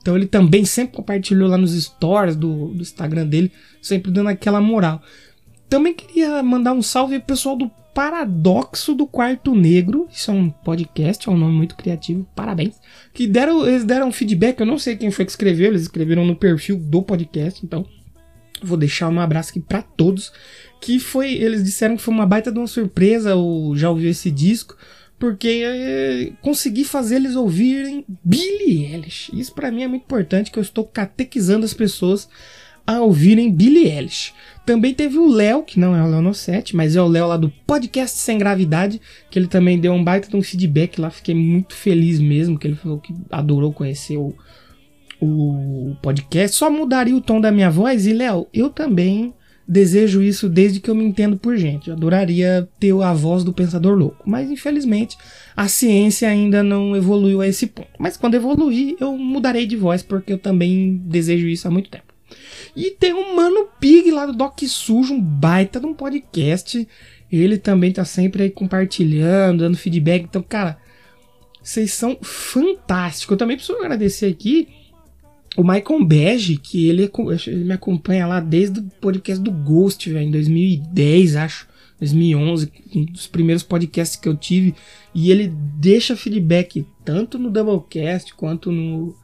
Então 0.00 0.16
ele 0.16 0.26
também 0.26 0.64
sempre 0.64 0.96
compartilhou 0.96 1.48
lá 1.48 1.58
nos 1.58 1.72
stories 1.72 2.36
do, 2.36 2.68
do 2.68 2.82
Instagram 2.82 3.26
dele, 3.26 3.50
sempre 3.82 4.10
dando 4.10 4.28
aquela 4.28 4.60
moral. 4.60 5.02
Também 5.68 5.94
queria 5.94 6.42
mandar 6.42 6.72
um 6.72 6.82
salve 6.82 7.18
pro 7.18 7.28
pessoal 7.28 7.56
do 7.56 7.70
Paradoxo 7.96 8.94
do 8.94 9.06
Quarto 9.06 9.54
Negro. 9.54 10.06
Isso 10.12 10.30
é 10.30 10.34
um 10.34 10.50
podcast, 10.50 11.28
é 11.28 11.32
um 11.32 11.36
nome 11.38 11.54
muito 11.54 11.74
criativo, 11.76 12.28
parabéns. 12.36 12.78
Que 13.14 13.26
deram, 13.26 13.66
eles 13.66 13.84
deram 13.84 14.12
feedback, 14.12 14.60
eu 14.60 14.66
não 14.66 14.78
sei 14.78 14.96
quem 14.96 15.10
foi 15.10 15.24
que 15.24 15.30
escreveu, 15.30 15.68
eles 15.68 15.82
escreveram 15.82 16.24
no 16.24 16.36
perfil 16.36 16.76
do 16.78 17.02
podcast, 17.02 17.64
então 17.64 17.86
vou 18.62 18.76
deixar 18.76 19.08
um 19.08 19.18
abraço 19.18 19.50
aqui 19.50 19.60
pra 19.60 19.80
todos. 19.80 20.30
Que 20.78 20.98
foi, 20.98 21.32
eles 21.32 21.64
disseram 21.64 21.96
que 21.96 22.02
foi 22.02 22.12
uma 22.12 22.26
baita 22.26 22.52
de 22.52 22.58
uma 22.58 22.66
surpresa, 22.66 23.34
ou 23.34 23.74
já 23.74 23.88
ouviu 23.88 24.10
esse 24.10 24.30
disco, 24.30 24.76
porque 25.18 25.62
é, 25.64 26.32
consegui 26.42 26.84
fazer 26.84 27.16
eles 27.16 27.34
ouvirem 27.34 28.04
Billie 28.22 28.92
Eilish. 28.92 29.30
Isso 29.32 29.54
pra 29.54 29.70
mim 29.70 29.82
é 29.82 29.88
muito 29.88 30.02
importante, 30.02 30.50
que 30.50 30.58
eu 30.58 30.62
estou 30.62 30.84
catequizando 30.84 31.64
as 31.64 31.72
pessoas 31.72 32.28
a 32.86 33.00
ouvirem 33.00 33.52
Billie 33.52 33.90
Eilish. 33.90 34.32
Também 34.64 34.94
teve 34.94 35.18
o 35.18 35.28
Léo, 35.28 35.62
que 35.62 35.78
não 35.78 35.94
é 35.94 36.02
o 36.02 36.06
Léo 36.08 36.20
no 36.20 36.34
7, 36.34 36.74
mas 36.74 36.96
é 36.96 37.02
o 37.02 37.06
Léo 37.06 37.28
lá 37.28 37.36
do 37.36 37.52
Podcast 37.66 38.18
Sem 38.18 38.38
Gravidade, 38.38 39.00
que 39.30 39.38
ele 39.38 39.46
também 39.46 39.78
deu 39.78 39.92
um 39.92 40.02
baita 40.02 40.28
de 40.28 40.36
um 40.36 40.42
feedback 40.42 41.00
lá, 41.00 41.10
fiquei 41.10 41.34
muito 41.34 41.74
feliz 41.74 42.18
mesmo, 42.18 42.58
que 42.58 42.66
ele 42.66 42.74
falou 42.74 42.98
que 42.98 43.14
adorou 43.30 43.72
conhecer 43.72 44.16
o, 44.16 44.34
o 45.20 45.96
podcast. 46.02 46.56
Só 46.56 46.70
mudaria 46.70 47.14
o 47.14 47.20
tom 47.20 47.40
da 47.40 47.52
minha 47.52 47.70
voz 47.70 48.06
e, 48.06 48.12
Léo, 48.12 48.48
eu 48.52 48.68
também 48.70 49.32
desejo 49.68 50.22
isso 50.22 50.48
desde 50.48 50.78
que 50.78 50.88
eu 50.88 50.94
me 50.94 51.04
entendo 51.04 51.36
por 51.36 51.56
gente. 51.56 51.88
Eu 51.88 51.94
adoraria 51.94 52.68
ter 52.78 52.92
a 53.02 53.12
voz 53.12 53.42
do 53.42 53.52
Pensador 53.52 53.96
Louco, 53.96 54.22
mas 54.24 54.50
infelizmente 54.50 55.16
a 55.56 55.66
ciência 55.66 56.28
ainda 56.28 56.62
não 56.62 56.94
evoluiu 56.96 57.40
a 57.40 57.48
esse 57.48 57.66
ponto. 57.66 57.88
Mas 57.98 58.16
quando 58.16 58.34
evoluir, 58.34 58.96
eu 59.00 59.16
mudarei 59.16 59.66
de 59.66 59.76
voz, 59.76 60.02
porque 60.02 60.32
eu 60.32 60.38
também 60.38 61.00
desejo 61.04 61.48
isso 61.48 61.66
há 61.66 61.70
muito 61.70 61.90
tempo. 61.90 62.05
E 62.76 62.90
tem 62.90 63.14
um 63.14 63.34
Mano 63.34 63.68
Pig 63.80 64.10
lá 64.10 64.26
do 64.26 64.34
Doc 64.34 64.60
Sujo, 64.64 65.14
um 65.14 65.20
baita 65.20 65.80
de 65.80 65.86
um 65.86 65.94
podcast. 65.94 66.86
Ele 67.32 67.56
também 67.56 67.90
tá 67.90 68.04
sempre 68.04 68.42
aí 68.42 68.50
compartilhando, 68.50 69.60
dando 69.60 69.78
feedback. 69.78 70.24
Então, 70.24 70.42
cara, 70.42 70.76
vocês 71.62 71.92
são 71.92 72.18
fantásticos. 72.20 73.32
Eu 73.32 73.38
também 73.38 73.56
preciso 73.56 73.78
agradecer 73.78 74.26
aqui 74.26 74.68
o 75.56 75.62
Michael 75.62 76.04
Bege, 76.04 76.58
que 76.58 76.86
ele, 76.86 77.10
ele 77.46 77.64
me 77.64 77.72
acompanha 77.72 78.26
lá 78.26 78.40
desde 78.40 78.80
o 78.80 78.84
podcast 79.00 79.42
do 79.42 79.50
Ghost, 79.50 80.10
em 80.10 80.30
2010, 80.30 81.36
acho. 81.36 81.66
2011, 81.98 82.70
um 82.94 83.04
dos 83.06 83.26
primeiros 83.26 83.62
podcasts 83.62 84.20
que 84.20 84.28
eu 84.28 84.36
tive. 84.36 84.74
E 85.14 85.30
ele 85.30 85.48
deixa 85.48 86.14
feedback 86.14 86.86
tanto 87.02 87.38
no 87.38 87.50
Doublecast 87.50 88.34
quanto 88.34 88.70
no 88.70 89.16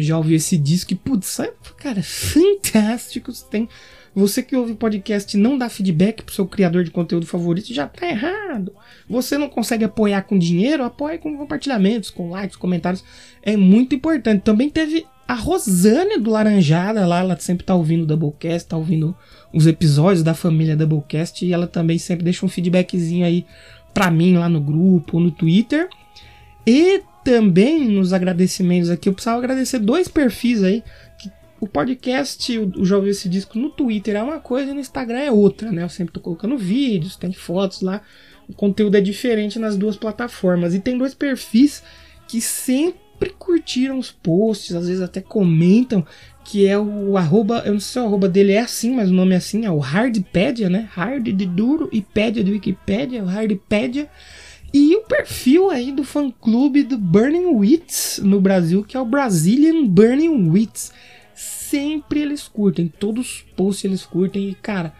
já 0.00 0.16
ouvi 0.16 0.34
esse 0.34 0.56
disco. 0.56 0.92
E, 0.92 0.96
putz, 0.96 1.40
cara, 1.76 2.02
fantástico. 2.04 3.32
Tem, 3.50 3.68
você 4.14 4.42
que 4.42 4.56
ouve 4.56 4.74
podcast 4.74 5.36
e 5.36 5.40
não 5.40 5.58
dá 5.58 5.68
feedback 5.68 6.22
pro 6.22 6.34
seu 6.34 6.46
criador 6.46 6.84
de 6.84 6.90
conteúdo 6.90 7.26
favorito, 7.26 7.74
já 7.74 7.86
tá 7.86 8.08
errado. 8.08 8.72
Você 9.08 9.36
não 9.36 9.48
consegue 9.48 9.84
apoiar 9.84 10.22
com 10.22 10.38
dinheiro, 10.38 10.82
apoie 10.82 11.18
com 11.18 11.36
compartilhamentos, 11.36 12.08
com 12.08 12.30
likes, 12.30 12.56
comentários. 12.56 13.04
É 13.42 13.56
muito 13.56 13.94
importante. 13.94 14.42
Também 14.42 14.70
teve 14.70 15.06
a 15.28 15.34
Rosane 15.34 16.18
do 16.18 16.30
Laranjada 16.30 17.06
lá, 17.06 17.20
ela 17.20 17.36
sempre 17.38 17.66
tá 17.66 17.74
ouvindo 17.74 18.04
o 18.04 18.06
Doublecast, 18.06 18.68
tá 18.68 18.76
ouvindo 18.76 19.14
os 19.52 19.66
episódios 19.66 20.22
da 20.22 20.34
família 20.34 20.76
Doublecast 20.76 21.44
e 21.44 21.52
ela 21.52 21.66
também 21.66 21.98
sempre 21.98 22.24
deixa 22.24 22.46
um 22.46 22.48
feedbackzinho 22.48 23.26
aí 23.26 23.44
pra 23.92 24.10
mim 24.10 24.36
lá 24.36 24.48
no 24.48 24.60
grupo, 24.60 25.18
no 25.18 25.30
Twitter. 25.30 25.88
E 26.66 27.02
também 27.26 27.88
nos 27.88 28.12
agradecimentos 28.12 28.88
aqui, 28.88 29.08
eu 29.08 29.12
precisava 29.12 29.38
agradecer 29.38 29.80
dois 29.80 30.06
perfis 30.06 30.62
aí. 30.62 30.84
O 31.60 31.66
podcast, 31.66 32.56
o, 32.56 32.70
o 32.76 32.94
ouviu 32.94 33.10
esse 33.10 33.28
disco 33.28 33.58
no 33.58 33.68
Twitter 33.68 34.14
é 34.14 34.22
uma 34.22 34.38
coisa 34.38 34.70
e 34.70 34.74
no 34.74 34.78
Instagram 34.78 35.18
é 35.18 35.32
outra, 35.32 35.72
né? 35.72 35.82
Eu 35.82 35.88
sempre 35.88 36.12
tô 36.12 36.20
colocando 36.20 36.56
vídeos, 36.56 37.16
tem 37.16 37.32
fotos 37.32 37.80
lá. 37.80 38.00
O 38.48 38.54
conteúdo 38.54 38.96
é 38.96 39.00
diferente 39.00 39.58
nas 39.58 39.76
duas 39.76 39.96
plataformas. 39.96 40.72
E 40.72 40.78
tem 40.78 40.96
dois 40.96 41.14
perfis 41.14 41.82
que 42.28 42.40
sempre 42.40 43.06
sempre 43.16 43.30
curtiram 43.30 43.98
os 43.98 44.10
posts, 44.10 44.76
às 44.76 44.86
vezes 44.86 45.02
até 45.02 45.22
comentam, 45.22 46.06
que 46.44 46.66
é 46.66 46.78
o 46.78 47.16
arroba, 47.16 47.62
eu 47.64 47.72
não 47.72 47.80
sei 47.80 47.92
se 47.94 47.98
o 47.98 48.06
arroba 48.06 48.28
dele 48.28 48.52
é 48.52 48.60
assim, 48.60 48.94
mas 48.94 49.10
o 49.10 49.14
nome 49.14 49.32
é 49.32 49.38
assim, 49.38 49.64
é 49.64 49.70
o 49.70 49.78
Hardpedia, 49.78 50.68
né? 50.68 50.88
Hard 50.92 51.24
de 51.24 51.46
duro 51.46 51.88
e 51.90 52.02
Pedia 52.02 52.44
de 52.44 52.52
Wikipedia, 52.52 53.24
o 53.24 53.26
Hardpedia. 53.26 54.08
E 54.78 54.94
o 54.94 55.00
perfil 55.00 55.70
aí 55.70 55.90
do 55.90 56.04
fã 56.04 56.30
clube 56.30 56.82
do 56.82 56.98
Burning 56.98 57.46
Wits 57.46 58.20
no 58.22 58.38
Brasil, 58.42 58.84
que 58.84 58.94
é 58.94 59.00
o 59.00 59.06
Brazilian 59.06 59.86
Burning 59.86 60.50
Wits. 60.50 60.92
Sempre 61.34 62.20
eles 62.20 62.46
curtem, 62.46 62.86
todos 62.86 63.26
os 63.26 63.42
posts 63.56 63.86
eles 63.86 64.04
curtem 64.04 64.50
e 64.50 64.54
cara, 64.54 64.92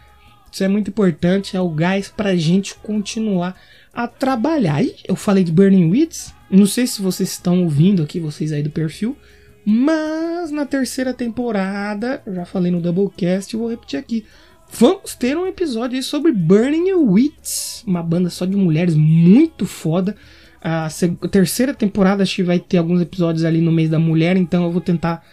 isso 0.51 0.63
é 0.63 0.67
muito 0.67 0.89
importante, 0.89 1.55
é 1.55 1.61
o 1.61 1.69
gás 1.69 2.07
pra 2.07 2.35
gente 2.35 2.73
continuar 2.73 3.55
a 3.93 4.07
trabalhar. 4.07 4.83
E 4.83 4.95
eu 5.07 5.15
falei 5.15 5.43
de 5.43 5.51
Burning 5.51 5.91
Wits, 5.91 6.33
não 6.49 6.65
sei 6.65 6.87
se 6.87 6.99
vocês 6.99 7.29
estão 7.29 7.63
ouvindo 7.63 8.01
aqui, 8.01 8.19
vocês 8.19 8.51
aí 8.51 8.63
do 8.63 8.71
perfil, 8.71 9.15
mas 9.63 10.49
na 10.49 10.65
terceira 10.65 11.13
temporada, 11.13 12.23
já 12.25 12.45
falei 12.45 12.71
no 12.71 12.81
Doublecast 12.81 13.55
vou 13.55 13.69
repetir 13.69 13.99
aqui. 13.99 14.25
Vamos 14.69 15.15
ter 15.15 15.37
um 15.37 15.47
episódio 15.47 16.01
sobre 16.03 16.31
Burning 16.31 16.93
Wits, 16.93 17.83
uma 17.87 18.03
banda 18.03 18.29
só 18.29 18.45
de 18.45 18.55
mulheres 18.55 18.95
muito 18.95 19.65
foda. 19.65 20.15
A 20.61 20.87
terceira 21.31 21.73
temporada 21.73 22.23
acho 22.23 22.35
que 22.35 22.43
vai 22.43 22.59
ter 22.59 22.77
alguns 22.77 23.01
episódios 23.01 23.45
ali 23.45 23.61
no 23.61 23.71
mês 23.71 23.89
da 23.89 23.97
mulher, 23.97 24.35
então 24.35 24.65
eu 24.65 24.71
vou 24.71 24.81
tentar 24.81 25.23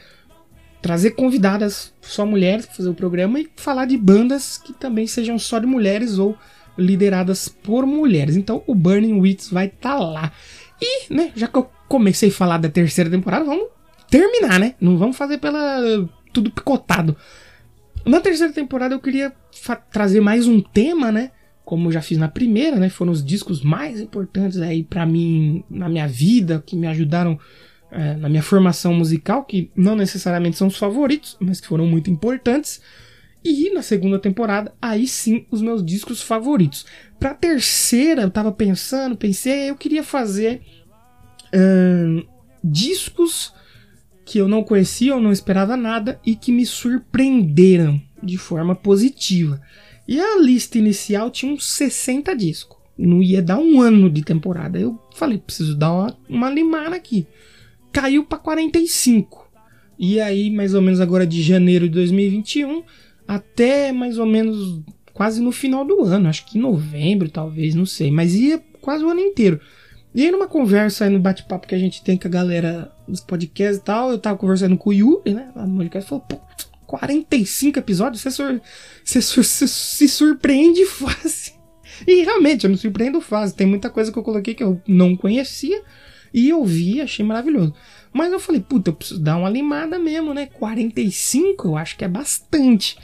trazer 0.81 1.13
convidadas 1.13 1.93
só 2.01 2.25
mulheres 2.25 2.67
para 2.67 2.77
fazer 2.77 2.91
o 2.91 2.95
programa 2.95 3.41
e 3.41 3.49
falar 3.57 3.87
de 3.87 3.97
bandas 3.97 4.59
que 4.59 4.73
também 4.73 5.07
sejam 5.07 5.39
só 5.39 5.59
de 5.59 5.67
mulheres 5.67 6.19
ou 6.19 6.37
lideradas 6.77 7.49
por 7.49 7.87
mulheres. 7.87 8.37
Então 8.37 8.63
o 8.67 8.75
Burning 8.75 9.21
Wits 9.21 9.51
vai 9.51 9.67
estar 9.67 9.97
tá 9.97 9.99
lá. 9.99 10.33
E, 10.81 11.13
né, 11.13 11.33
já 11.35 11.49
que 11.49 11.57
eu 11.57 11.71
comecei 11.89 12.29
a 12.29 12.33
falar 12.33 12.59
da 12.59 12.69
terceira 12.69 13.11
temporada, 13.11 13.45
vamos 13.45 13.69
terminar, 14.11 14.61
né? 14.61 14.75
Não 14.81 14.99
vamos 14.99 15.17
fazer 15.17 15.39
pela 15.39 15.81
tudo 16.33 16.51
picotado. 16.51 17.17
Na 18.05 18.21
terceira 18.21 18.53
temporada 18.53 18.95
eu 18.95 19.01
queria 19.01 19.33
trazer 19.91 20.21
mais 20.21 20.47
um 20.47 20.61
tema, 20.61 21.11
né? 21.11 21.31
Como 21.65 21.89
eu 21.89 21.93
já 21.93 22.03
fiz 22.03 22.19
na 22.19 22.29
primeira, 22.29 22.77
né? 22.77 22.91
Foram 22.91 23.13
os 23.13 23.25
discos 23.25 23.63
mais 23.63 23.99
importantes 23.99 24.59
aí 24.61 24.85
para 24.85 25.07
mim 25.07 25.65
na 25.71 25.89
minha 25.89 26.07
vida, 26.07 26.63
que 26.65 26.77
me 26.77 26.87
ajudaram 26.87 27.39
é, 27.91 28.15
na 28.17 28.29
minha 28.29 28.43
formação 28.43 28.93
musical, 28.93 29.45
que 29.45 29.71
não 29.75 29.97
necessariamente 29.97 30.59
são 30.59 30.69
os 30.69 30.77
favoritos, 30.77 31.37
mas 31.41 31.61
que 31.61 31.67
foram 31.67 31.87
muito 31.87 32.11
importantes. 32.11 32.83
E 33.43 33.71
na 33.71 33.83
segunda 33.83 34.19
temporada, 34.19 34.75
aí 34.81 35.07
sim, 35.07 35.47
os 35.51 35.63
meus 35.63 35.85
discos 35.85 36.23
favoritos. 36.23 36.87
Pra 37.19 37.35
terceira, 37.35 38.23
eu 38.23 38.31
tava 38.31 38.51
pensando, 38.51 39.17
pensei, 39.17 39.71
eu 39.71 39.77
queria 39.77 40.03
fazer 40.03 40.63
hum, 41.55 42.25
discos 42.63 43.53
que 44.25 44.39
eu 44.39 44.49
não 44.49 44.63
conhecia, 44.63 45.13
eu 45.13 45.21
não 45.21 45.33
esperava 45.33 45.77
nada 45.77 46.21
e 46.25 46.35
que 46.35 46.51
me 46.51 46.65
surpreenderam 46.65 48.01
de 48.23 48.39
forma 48.39 48.75
positiva. 48.75 49.61
E 50.07 50.21
a 50.21 50.39
lista 50.39 50.79
inicial 50.79 51.31
tinha 51.31 51.53
uns 51.53 51.67
60 51.73 52.35
discos. 52.37 52.79
Não 52.97 53.23
ia 53.23 53.43
dar 53.43 53.59
um 53.59 53.81
ano 53.81 54.09
de 54.09 54.23
temporada. 54.23 54.79
Eu 54.79 54.99
falei, 55.15 55.39
preciso 55.39 55.77
dar 55.77 55.93
uma, 55.93 56.19
uma 56.29 56.51
limada 56.51 56.95
aqui. 56.95 57.27
Caiu 57.93 58.25
para 58.25 58.39
45. 58.39 59.45
E 59.99 60.21
aí, 60.21 60.51
mais 60.51 60.75
ou 60.75 60.83
menos 60.83 61.01
agora 61.01 61.27
de 61.27 61.43
janeiro 61.43 61.89
de 61.89 61.95
2021 61.95 62.83
até 63.27 63.93
mais 63.93 64.19
ou 64.19 64.27
menos 64.27 64.83
quase 65.13 65.41
no 65.41 65.53
final 65.53 65.85
do 65.85 66.03
ano, 66.03 66.29
acho 66.29 66.45
que 66.45 66.59
em 66.59 66.61
novembro, 66.61 67.31
talvez, 67.31 67.75
não 67.75 67.87
sei, 67.87 68.11
mas 68.11 68.35
ia 68.35 68.61
quase 68.81 69.05
o 69.05 69.09
ano 69.09 69.21
inteiro. 69.21 69.61
E 70.15 70.23
aí 70.23 70.31
numa 70.31 70.47
conversa 70.47 71.05
aí 71.05 71.11
no 71.11 71.21
bate-papo 71.21 71.67
que 71.67 71.75
a 71.75 71.79
gente 71.79 72.03
tem 72.03 72.17
com 72.17 72.29
a 72.29 72.31
galera 72.31 72.93
dos 73.07 73.21
podcasts 73.21 73.79
e 73.79 73.83
tal, 73.85 74.11
eu 74.11 74.19
tava 74.19 74.39
conversando 74.39 74.77
com 74.77 74.91
o 74.91 74.93
Yuri, 74.93 75.35
né, 75.35 75.51
lá 75.55 75.67
no 75.67 75.77
podcast, 75.77 76.09
falou, 76.09 76.25
pô, 76.29 76.41
45 76.87 77.79
episódios, 77.79 78.23
você, 78.23 78.31
sur- 78.31 78.61
sur- 79.05 79.45
se, 79.45 79.69
se 79.69 80.09
surpreende 80.09 80.85
fácil. 80.87 81.55
E 82.07 82.23
realmente, 82.23 82.65
eu 82.65 82.71
me 82.71 82.77
surpreendo 82.77 83.21
fácil. 83.21 83.57
Tem 83.57 83.67
muita 83.67 83.89
coisa 83.89 84.11
que 84.13 84.19
eu 84.19 84.23
coloquei 84.23 84.53
que 84.55 84.63
eu 84.65 84.81
não 84.87 85.17
conhecia 85.17 85.83
e 86.33 86.49
eu 86.49 86.65
vi, 86.65 87.01
achei 87.01 87.25
maravilhoso. 87.25 87.73
Mas 88.13 88.33
eu 88.33 88.41
falei, 88.41 88.61
puta, 88.61 88.91
eu 88.91 88.95
preciso 88.95 89.21
dar 89.21 89.37
uma 89.37 89.49
limada 89.49 89.99
mesmo, 89.99 90.35
né? 90.35 90.47
45 90.47 91.69
eu 91.69 91.77
acho 91.77 91.97
que 91.97 92.05
é 92.05 92.09
bastante. 92.09 92.97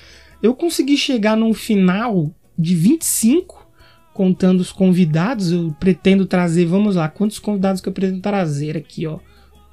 Eu 0.42 0.54
consegui 0.54 0.96
chegar 0.96 1.36
num 1.36 1.54
final 1.54 2.34
de 2.58 2.74
25, 2.74 3.66
contando 4.12 4.60
os 4.60 4.72
convidados. 4.72 5.52
Eu 5.52 5.74
pretendo 5.78 6.26
trazer, 6.26 6.66
vamos 6.66 6.96
lá, 6.96 7.08
quantos 7.08 7.38
convidados 7.38 7.80
que 7.80 7.88
eu 7.88 7.92
pretendo 7.92 8.20
trazer 8.20 8.76
aqui, 8.76 9.06
ó? 9.06 9.18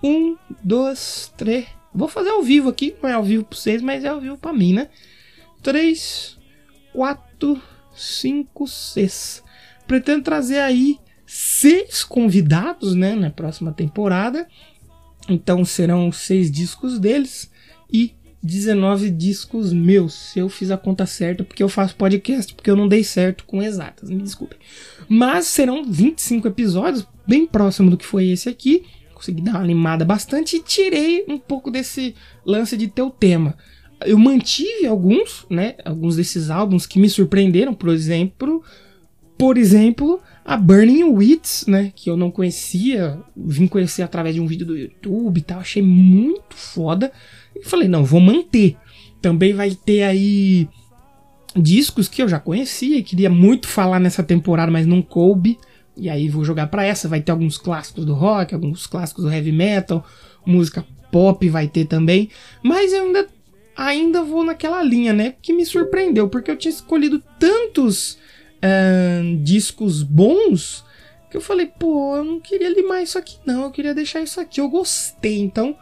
Um, 0.04 0.36
dois, 0.64 1.32
três. 1.36 1.66
Vou 1.94 2.08
fazer 2.08 2.30
ao 2.30 2.44
vivo 2.44 2.70
aqui, 2.70 2.96
não 3.02 3.10
é 3.10 3.14
ao 3.14 3.24
vivo 3.24 3.44
pra 3.44 3.58
vocês, 3.58 3.82
mas 3.82 4.04
é 4.04 4.10
ao 4.10 4.22
vivo 4.22 4.38
pra 4.38 4.54
mim, 4.54 4.74
né? 4.74 4.90
Três, 5.64 6.38
quatro, 6.94 7.62
cinco, 7.96 8.68
seis. 8.68 9.44
Pretendo 9.88 10.24
trazer 10.24 10.60
aí 10.60 11.00
seis 11.26 12.04
convidados, 12.04 12.94
né, 12.94 13.16
na 13.16 13.30
próxima 13.30 13.74
temporada. 13.74 14.48
Então 15.28 15.66
serão 15.66 16.12
seis 16.12 16.50
discos 16.50 17.00
deles 17.00 17.52
e 17.92 18.14
19 18.42 19.10
discos 19.10 19.74
meus. 19.74 20.14
Se 20.14 20.40
eu 20.40 20.50
fiz 20.50 20.72
a 20.72 20.78
conta 20.78 21.06
certa, 21.06 21.44
porque 21.44 21.62
eu 21.62 21.70
faço 21.70 21.96
podcast, 21.96 22.54
porque 22.54 22.70
eu 22.70 22.76
não 22.76 22.88
dei 22.88 23.04
certo 23.04 23.44
com 23.46 23.62
exatas, 23.62 24.10
me 24.10 24.22
desculpem. 24.22 24.58
Mas 25.10 25.46
serão 25.48 25.84
25 25.84 26.48
episódios, 26.48 27.06
bem 27.28 27.46
próximo 27.46 27.90
do 27.90 27.98
que 27.98 28.06
foi 28.06 28.28
esse 28.28 28.48
aqui. 28.48 28.86
Consegui 29.18 29.42
dar 29.42 29.54
uma 29.54 29.64
animada 29.64 30.06
bastante 30.06 30.58
e 30.58 30.60
tirei 30.62 31.26
um 31.28 31.40
pouco 31.40 31.72
desse 31.72 32.14
lance 32.46 32.78
de 32.78 32.88
ter 32.88 33.02
o 33.02 33.10
tema. 33.10 33.58
Eu 34.06 34.16
mantive 34.20 34.86
alguns, 34.86 35.44
né? 35.50 35.74
Alguns 35.84 36.18
desses 36.18 36.52
álbuns 36.52 36.86
que 36.86 37.00
me 37.00 37.10
surpreenderam, 37.10 37.74
por 37.74 37.90
exemplo, 37.90 38.64
por 39.36 39.58
exemplo, 39.58 40.22
a 40.46 40.56
Burning 40.56 41.06
Wits, 41.06 41.66
né? 41.66 41.92
Que 41.96 42.12
eu 42.12 42.16
não 42.16 42.30
conhecia, 42.30 43.20
vim 43.36 43.66
conhecer 43.66 44.04
através 44.04 44.36
de 44.36 44.42
um 44.42 44.46
vídeo 44.46 44.68
do 44.68 44.78
YouTube 44.78 45.40
e 45.40 45.42
tal, 45.42 45.62
achei 45.62 45.82
muito 45.82 46.56
foda. 46.56 47.12
E 47.56 47.66
falei, 47.66 47.88
não, 47.88 48.06
vou 48.06 48.20
manter. 48.20 48.78
Também 49.20 49.52
vai 49.52 49.72
ter 49.72 50.04
aí 50.04 50.70
discos 51.56 52.08
que 52.08 52.22
eu 52.22 52.30
já 52.30 52.40
conhecia 52.40 53.00
e 53.00 53.04
queria 53.04 53.32
muito 53.32 53.68
falar 53.68 54.00
nessa 54.00 54.22
temporada, 54.22 54.72
mas 54.72 54.86
não 54.86 55.02
coube. 55.02 55.58
E 55.98 56.10
aí 56.10 56.30
vou 56.30 56.44
jogar 56.44 56.68
pra 56.68 56.86
essa. 56.86 57.08
Vai 57.08 57.22
ter 57.22 57.32
alguns 57.32 57.58
clássicos 57.58 58.06
do 58.06 58.14
rock, 58.14 58.54
alguns 58.54 58.86
clássicos 58.86 59.24
do 59.24 59.32
heavy 59.32 59.52
metal, 59.52 60.06
música 60.46 60.86
pop 61.12 61.48
vai 61.50 61.68
ter 61.68 61.86
também. 61.86 62.30
Mas 62.62 62.94
eu 62.94 63.04
ainda, 63.04 63.28
ainda 63.76 64.24
vou 64.24 64.44
naquela 64.44 64.84
linha, 64.84 65.14
né? 65.14 65.36
Que 65.42 65.54
me 65.54 65.66
surpreendeu, 65.66 66.30
porque 66.30 66.52
eu 66.52 66.58
tinha 66.58 66.72
escolhido 66.72 67.22
tantos 67.40 68.18
ahn, 68.62 69.44
discos 69.44 70.04
bons 70.04 70.86
que 71.30 71.36
eu 71.36 71.42
falei, 71.42 71.66
pô, 71.66 72.16
eu 72.16 72.24
não 72.24 72.40
queria 72.40 72.70
limar 72.70 73.04
isso 73.04 73.18
aqui, 73.18 73.38
não. 73.46 73.64
Eu 73.64 73.72
queria 73.72 73.94
deixar 73.94 74.22
isso 74.22 74.40
aqui. 74.40 74.62
Eu 74.62 74.70
gostei, 74.70 75.40
então 75.40 75.76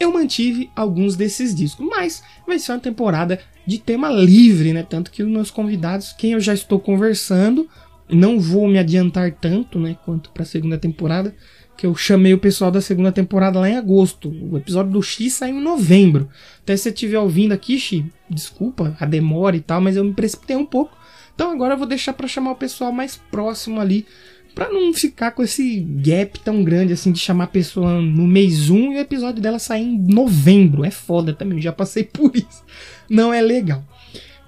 eu 0.00 0.12
mantive 0.12 0.70
alguns 0.74 1.16
desses 1.16 1.54
discos. 1.54 1.86
Mas 1.86 2.22
vai 2.46 2.58
ser 2.58 2.72
uma 2.72 2.78
temporada 2.78 3.38
de 3.66 3.78
tema 3.78 4.10
livre, 4.10 4.72
né? 4.72 4.82
Tanto 4.88 5.10
que 5.10 5.22
os 5.22 5.28
meus 5.28 5.50
convidados, 5.50 6.12
quem 6.12 6.32
eu 6.32 6.40
já 6.40 6.54
estou 6.54 6.78
conversando, 6.78 7.68
não 8.08 8.38
vou 8.38 8.68
me 8.68 8.78
adiantar 8.78 9.32
tanto, 9.32 9.78
né? 9.78 9.96
Quanto 10.04 10.30
para 10.30 10.42
a 10.42 10.46
segunda 10.46 10.78
temporada, 10.78 11.34
que 11.76 11.86
eu 11.86 11.94
chamei 11.94 12.32
o 12.32 12.38
pessoal 12.38 12.70
da 12.70 12.80
segunda 12.80 13.12
temporada 13.12 13.60
lá 13.60 13.68
em 13.68 13.76
agosto. 13.76 14.30
O 14.30 14.56
episódio 14.56 14.92
do 14.92 15.02
X 15.02 15.34
saiu 15.34 15.56
em 15.56 15.62
novembro. 15.62 16.28
Até 16.62 16.76
se 16.76 16.84
você 16.84 16.88
estiver 16.88 17.18
ouvindo 17.18 17.52
aqui, 17.52 17.78
X, 17.78 18.04
desculpa 18.30 18.96
a 18.98 19.04
demora 19.04 19.56
e 19.56 19.60
tal, 19.60 19.80
mas 19.80 19.96
eu 19.96 20.04
me 20.04 20.14
precipitei 20.14 20.56
um 20.56 20.64
pouco. 20.64 20.96
Então 21.34 21.50
agora 21.50 21.74
eu 21.74 21.78
vou 21.78 21.86
deixar 21.86 22.14
para 22.14 22.26
chamar 22.26 22.52
o 22.52 22.56
pessoal 22.56 22.90
mais 22.90 23.16
próximo 23.30 23.78
ali, 23.78 24.06
para 24.54 24.72
não 24.72 24.90
ficar 24.94 25.32
com 25.32 25.42
esse 25.42 25.80
gap 25.80 26.40
tão 26.40 26.64
grande 26.64 26.94
assim 26.94 27.12
de 27.12 27.18
chamar 27.18 27.44
a 27.44 27.48
pessoa 27.48 28.00
no 28.00 28.26
mês 28.26 28.70
1 28.70 28.94
e 28.94 28.96
o 28.96 28.98
episódio 28.98 29.42
dela 29.42 29.58
sair 29.58 29.82
em 29.82 29.98
novembro. 29.98 30.82
É 30.82 30.90
foda 30.90 31.34
também, 31.34 31.60
já 31.60 31.72
passei 31.72 32.04
por 32.10 32.34
isso. 32.34 32.64
Não 33.10 33.34
é 33.34 33.42
legal. 33.42 33.84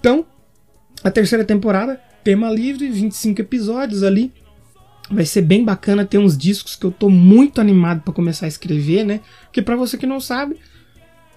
Então, 0.00 0.24
a 1.04 1.10
terceira 1.10 1.44
temporada, 1.44 2.00
tema 2.22 2.50
livre, 2.50 2.88
25 2.88 3.40
episódios 3.40 4.02
ali. 4.02 4.32
Vai 5.10 5.24
ser 5.24 5.42
bem 5.42 5.64
bacana 5.64 6.04
ter 6.04 6.18
uns 6.18 6.36
discos 6.36 6.76
que 6.76 6.84
eu 6.84 6.90
tô 6.90 7.08
muito 7.08 7.60
animado 7.60 8.02
para 8.02 8.12
começar 8.12 8.46
a 8.46 8.48
escrever, 8.48 9.04
né? 9.04 9.20
Porque 9.44 9.62
para 9.62 9.76
você 9.76 9.96
que 9.96 10.06
não 10.06 10.20
sabe, 10.20 10.56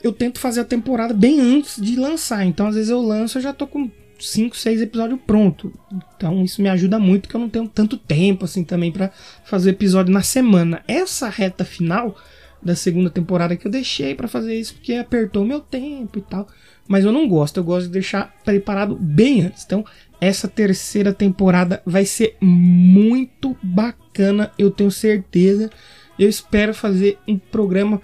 eu 0.03 0.11
tento 0.11 0.39
fazer 0.39 0.61
a 0.61 0.65
temporada 0.65 1.13
bem 1.13 1.39
antes 1.39 1.81
de 1.81 1.95
lançar. 1.95 2.45
Então, 2.45 2.67
às 2.67 2.75
vezes 2.75 2.89
eu 2.89 3.01
lanço, 3.01 3.37
eu 3.37 3.41
já 3.41 3.53
tô 3.53 3.65
com 3.65 3.89
5, 4.19 4.55
6 4.55 4.81
episódios 4.81 5.19
pronto. 5.25 5.71
Então, 6.15 6.43
isso 6.43 6.61
me 6.61 6.69
ajuda 6.69 6.99
muito 6.99 7.29
que 7.29 7.35
eu 7.35 7.39
não 7.39 7.49
tenho 7.49 7.67
tanto 7.67 7.97
tempo 7.97 8.45
assim 8.45 8.63
também 8.63 8.91
para 8.91 9.11
fazer 9.45 9.71
episódio 9.71 10.13
na 10.13 10.21
semana. 10.21 10.83
Essa 10.87 11.29
reta 11.29 11.63
final 11.63 12.15
da 12.61 12.75
segunda 12.75 13.09
temporada 13.09 13.55
que 13.55 13.65
eu 13.65 13.71
deixei 13.71 14.13
para 14.13 14.27
fazer 14.27 14.59
isso 14.59 14.75
porque 14.75 14.93
apertou 14.93 15.43
meu 15.43 15.59
tempo 15.59 16.19
e 16.19 16.21
tal. 16.21 16.47
Mas 16.87 17.05
eu 17.05 17.11
não 17.11 17.27
gosto, 17.27 17.57
eu 17.57 17.63
gosto 17.63 17.87
de 17.87 17.93
deixar 17.93 18.35
preparado 18.43 18.95
bem 18.95 19.41
antes. 19.41 19.63
Então, 19.65 19.85
essa 20.21 20.47
terceira 20.47 21.11
temporada 21.11 21.81
vai 21.83 22.05
ser 22.05 22.37
muito 22.39 23.57
bacana, 23.63 24.51
eu 24.55 24.69
tenho 24.69 24.91
certeza. 24.91 25.71
Eu 26.19 26.29
espero 26.29 26.75
fazer 26.75 27.17
um 27.27 27.39
programa 27.39 27.99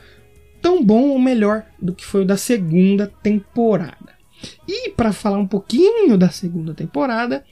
tão 0.60 0.84
bom 0.84 1.10
ou 1.10 1.20
melhor 1.20 1.64
do 1.80 1.94
que 1.94 2.04
foi 2.04 2.24
o 2.24 2.26
da 2.26 2.36
segunda 2.36 3.06
temporada. 3.22 4.18
E 4.68 4.90
para 4.90 5.14
falar 5.14 5.38
um 5.38 5.46
pouquinho 5.46 6.18
da 6.18 6.30
segunda 6.30 6.74
temporada, 6.74 7.46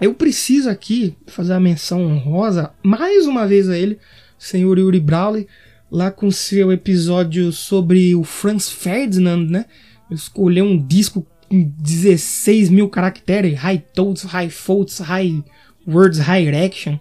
eu 0.00 0.14
preciso 0.14 0.70
aqui 0.70 1.16
fazer 1.26 1.52
a 1.52 1.60
menção 1.60 2.04
honrosa 2.06 2.72
mais 2.84 3.26
uma 3.26 3.48
vez 3.48 3.68
a 3.68 3.76
ele, 3.76 3.98
senhor 4.38 4.78
Yuri 4.78 5.00
Brawley, 5.00 5.48
lá 5.90 6.12
com 6.12 6.30
seu 6.30 6.70
episódio 6.70 7.50
sobre 7.50 8.14
o 8.14 8.22
Franz 8.22 8.68
Ferdinand, 8.68 9.48
né? 9.48 9.66
Escolheu 10.08 10.64
um 10.64 10.78
disco 10.78 11.26
16 11.52 12.70
mil 12.70 12.88
caracteres, 12.88 13.58
high 13.58 13.78
tones, 13.92 14.22
high 14.22 14.48
faults, 14.48 14.98
high 14.98 15.44
words, 15.86 16.18
high 16.18 16.48
action. 16.64 16.98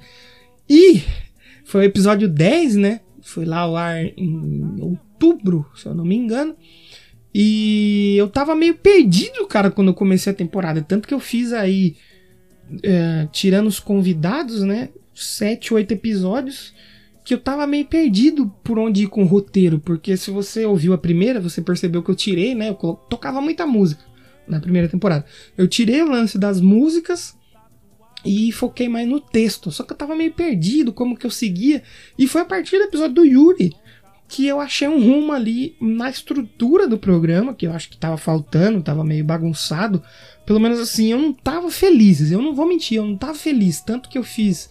E 0.70 1.02
foi 1.64 1.82
o 1.82 1.86
episódio 1.86 2.28
10, 2.28 2.76
né? 2.76 3.00
Foi 3.22 3.46
lá 3.46 3.60
ao 3.60 3.78
ar 3.78 4.04
em 4.18 4.76
outubro, 4.82 5.66
se 5.76 5.86
eu 5.86 5.96
não 5.96 6.04
me 6.04 6.16
engano. 6.16 6.56
E 7.34 8.16
eu 8.18 8.28
tava 8.28 8.54
meio 8.56 8.76
perdido, 8.76 9.48
cara, 9.48 9.72
quando 9.72 9.88
eu 9.88 9.94
comecei 9.94 10.34
a 10.34 10.36
temporada. 10.36 10.82
Tanto 10.82 11.08
que 11.08 11.14
eu 11.14 11.20
fiz 11.20 11.54
aí, 11.54 11.96
é, 12.84 13.28
tirando 13.32 13.68
os 13.68 13.80
convidados, 13.80 14.64
né? 14.64 14.90
Sete, 15.16 15.74
oito 15.74 15.94
episódios. 15.94 16.74
Que 17.24 17.34
eu 17.34 17.40
tava 17.40 17.66
meio 17.66 17.86
perdido 17.86 18.52
por 18.64 18.78
onde 18.78 19.04
ir 19.04 19.08
com 19.08 19.24
o 19.24 19.28
roteiro. 19.28 19.80
Porque 19.80 20.18
se 20.18 20.30
você 20.30 20.66
ouviu 20.66 20.92
a 20.92 20.98
primeira, 20.98 21.40
você 21.40 21.62
percebeu 21.62 22.04
que 22.04 22.12
eu 22.12 22.16
tirei, 22.16 22.54
né? 22.54 22.70
Eu 22.70 22.76
tocava 23.10 23.40
muita 23.40 23.66
música 23.66 24.11
na 24.52 24.60
primeira 24.60 24.88
temporada. 24.88 25.26
Eu 25.58 25.68
tirei 25.68 26.02
o 26.02 26.10
lance 26.10 26.38
das 26.38 26.62
músicas 26.62 27.36
e 28.24 28.52
foquei 28.52 28.88
mais 28.88 29.08
no 29.08 29.20
texto. 29.20 29.72
Só 29.72 29.84
que 29.84 29.94
eu 29.94 29.98
tava 29.98 30.16
meio 30.16 30.32
perdido 30.32 30.94
como 30.94 31.18
que 31.18 31.26
eu 31.26 31.32
seguia. 31.32 31.82
E 32.18 32.28
foi 32.28 32.42
a 32.42 32.46
partir 32.46 32.78
do 32.78 32.84
episódio 32.84 33.16
do 33.16 33.26
Yuri 33.26 33.74
que 34.32 34.48
eu 34.48 34.62
achei 34.62 34.88
um 34.88 35.04
rumo 35.04 35.34
ali 35.34 35.76
na 35.82 36.10
estrutura 36.10 36.88
do 36.88 36.98
programa, 36.98 37.54
que 37.54 37.68
eu 37.68 37.74
acho 37.74 37.90
que 37.90 37.98
tava 37.98 38.16
faltando, 38.16 38.82
tava 38.82 39.04
meio 39.04 39.26
bagunçado. 39.26 40.02
Pelo 40.46 40.60
menos 40.60 40.80
assim, 40.80 41.12
eu 41.12 41.20
não 41.20 41.34
tava 41.34 41.70
feliz. 41.70 42.32
Eu 42.32 42.42
não 42.42 42.56
vou 42.56 42.66
mentir, 42.66 42.98
eu 42.98 43.06
não 43.06 43.18
tava 43.18 43.34
feliz. 43.34 43.82
Tanto 43.82 44.08
que 44.08 44.18
eu 44.18 44.24
fiz 44.24 44.70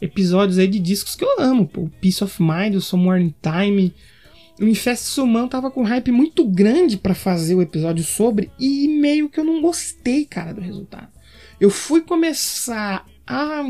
episódios 0.00 0.58
aí 0.58 0.68
de 0.68 0.78
discos 0.78 1.16
que 1.16 1.24
eu 1.24 1.40
amo, 1.40 1.66
pô. 1.66 1.90
Peace 2.00 2.22
of 2.22 2.40
Mind, 2.40 2.76
o 2.76 2.80
Somewhere 2.80 3.20
in 3.20 3.34
Time. 3.42 3.92
O 4.60 4.64
Infest 4.66 5.04
Suman 5.04 5.48
tava 5.48 5.70
com 5.70 5.82
hype 5.82 6.12
muito 6.12 6.46
grande 6.46 6.98
pra 6.98 7.14
fazer 7.14 7.54
o 7.54 7.62
episódio 7.62 8.04
sobre 8.04 8.50
e 8.58 8.88
meio 8.88 9.30
que 9.30 9.40
eu 9.40 9.44
não 9.44 9.62
gostei, 9.62 10.26
cara, 10.26 10.52
do 10.52 10.60
resultado. 10.60 11.08
Eu 11.58 11.70
fui 11.70 12.02
começar 12.02 13.06
a 13.26 13.64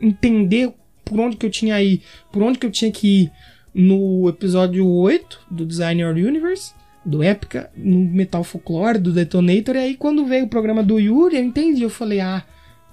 entender 0.00 0.72
por 1.04 1.18
onde 1.18 1.36
que 1.36 1.46
eu 1.46 1.50
tinha 1.50 1.80
ir, 1.82 2.02
por 2.30 2.42
onde 2.42 2.58
que 2.58 2.66
eu 2.66 2.70
tinha 2.70 2.92
que 2.92 3.22
ir 3.22 3.32
no 3.74 4.28
episódio 4.28 4.86
8 4.86 5.40
do 5.50 5.64
Design 5.64 6.02
Your 6.02 6.14
Universe, 6.14 6.74
do 7.04 7.24
Epica, 7.24 7.70
no 7.74 7.98
Metal 8.00 8.44
Folklore, 8.44 8.98
do 8.98 9.12
Detonator, 9.12 9.74
e 9.76 9.78
aí 9.78 9.96
quando 9.96 10.26
veio 10.26 10.44
o 10.44 10.48
programa 10.48 10.82
do 10.82 10.98
Yuri, 10.98 11.36
eu 11.36 11.44
entendi, 11.44 11.82
eu 11.82 11.90
falei, 11.90 12.20
ah, 12.20 12.44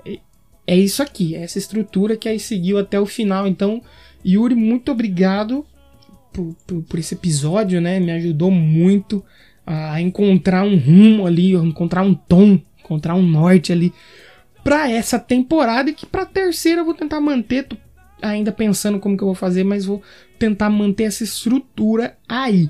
é- 0.05 0.19
é 0.65 0.77
isso 0.77 1.03
aqui, 1.03 1.35
é 1.35 1.43
essa 1.43 1.57
estrutura 1.57 2.15
que 2.15 2.29
aí 2.29 2.39
seguiu 2.39 2.77
até 2.77 2.99
o 2.99 3.05
final. 3.05 3.47
Então, 3.47 3.81
Yuri, 4.25 4.55
muito 4.55 4.91
obrigado 4.91 5.65
por, 6.37 6.55
por, 6.67 6.83
por 6.83 6.99
esse 6.99 7.15
episódio, 7.15 7.81
né? 7.81 7.99
Me 7.99 8.11
ajudou 8.11 8.51
muito 8.51 9.25
a 9.65 9.99
encontrar 9.99 10.63
um 10.63 10.77
rumo 10.77 11.25
ali, 11.25 11.53
encontrar 11.53 12.03
um 12.03 12.13
tom, 12.13 12.61
encontrar 12.79 13.15
um 13.15 13.23
norte 13.23 13.73
ali 13.73 13.91
pra 14.63 14.89
essa 14.89 15.17
temporada 15.17 15.89
e 15.89 15.93
que 15.93 16.05
pra 16.05 16.25
terceira 16.25 16.81
eu 16.81 16.85
vou 16.85 16.93
tentar 16.93 17.19
manter. 17.19 17.63
Tô 17.63 17.75
ainda 18.21 18.51
pensando 18.51 18.99
como 18.99 19.17
que 19.17 19.23
eu 19.23 19.27
vou 19.27 19.35
fazer, 19.35 19.63
mas 19.63 19.85
vou 19.85 20.01
tentar 20.37 20.69
manter 20.69 21.05
essa 21.05 21.23
estrutura 21.23 22.15
aí. 22.29 22.69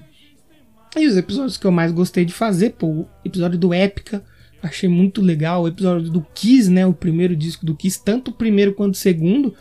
E 0.96 1.06
os 1.06 1.18
episódios 1.18 1.58
que 1.58 1.68
eu 1.68 1.72
mais 1.72 1.92
gostei 1.92 2.24
de 2.24 2.34
fazer, 2.34 2.72
pô, 2.72 2.88
o 2.88 3.08
episódio 3.24 3.60
do 3.60 3.74
Épica, 3.74 4.24
achei 4.64 4.88
muito 4.88 5.22
legal. 5.22 5.64
O 5.64 5.68
episódio 5.68 6.10
do 6.10 6.26
Kiss, 6.34 6.72
né? 6.72 6.86
O 6.86 6.94
primeiro 6.94 7.36
disco 7.36 7.66
do 7.66 7.76
Kiss, 7.76 8.02
tanto 8.04 8.32
o 8.32 8.34
primeiro 8.34 8.74
quanto 8.74 8.94
o 8.94 8.98
segundo, 8.98 9.54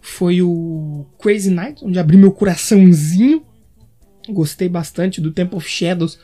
foi 0.00 0.42
o 0.42 1.06
Crazy 1.18 1.50
Night, 1.50 1.84
onde 1.84 1.98
abri 1.98 2.16
meu 2.16 2.32
coraçãozinho. 2.32 3.42
Gostei 4.28 4.68
bastante 4.68 5.20
do 5.20 5.30
Temple 5.30 5.56
of 5.56 5.68
Shadows. 5.68 6.18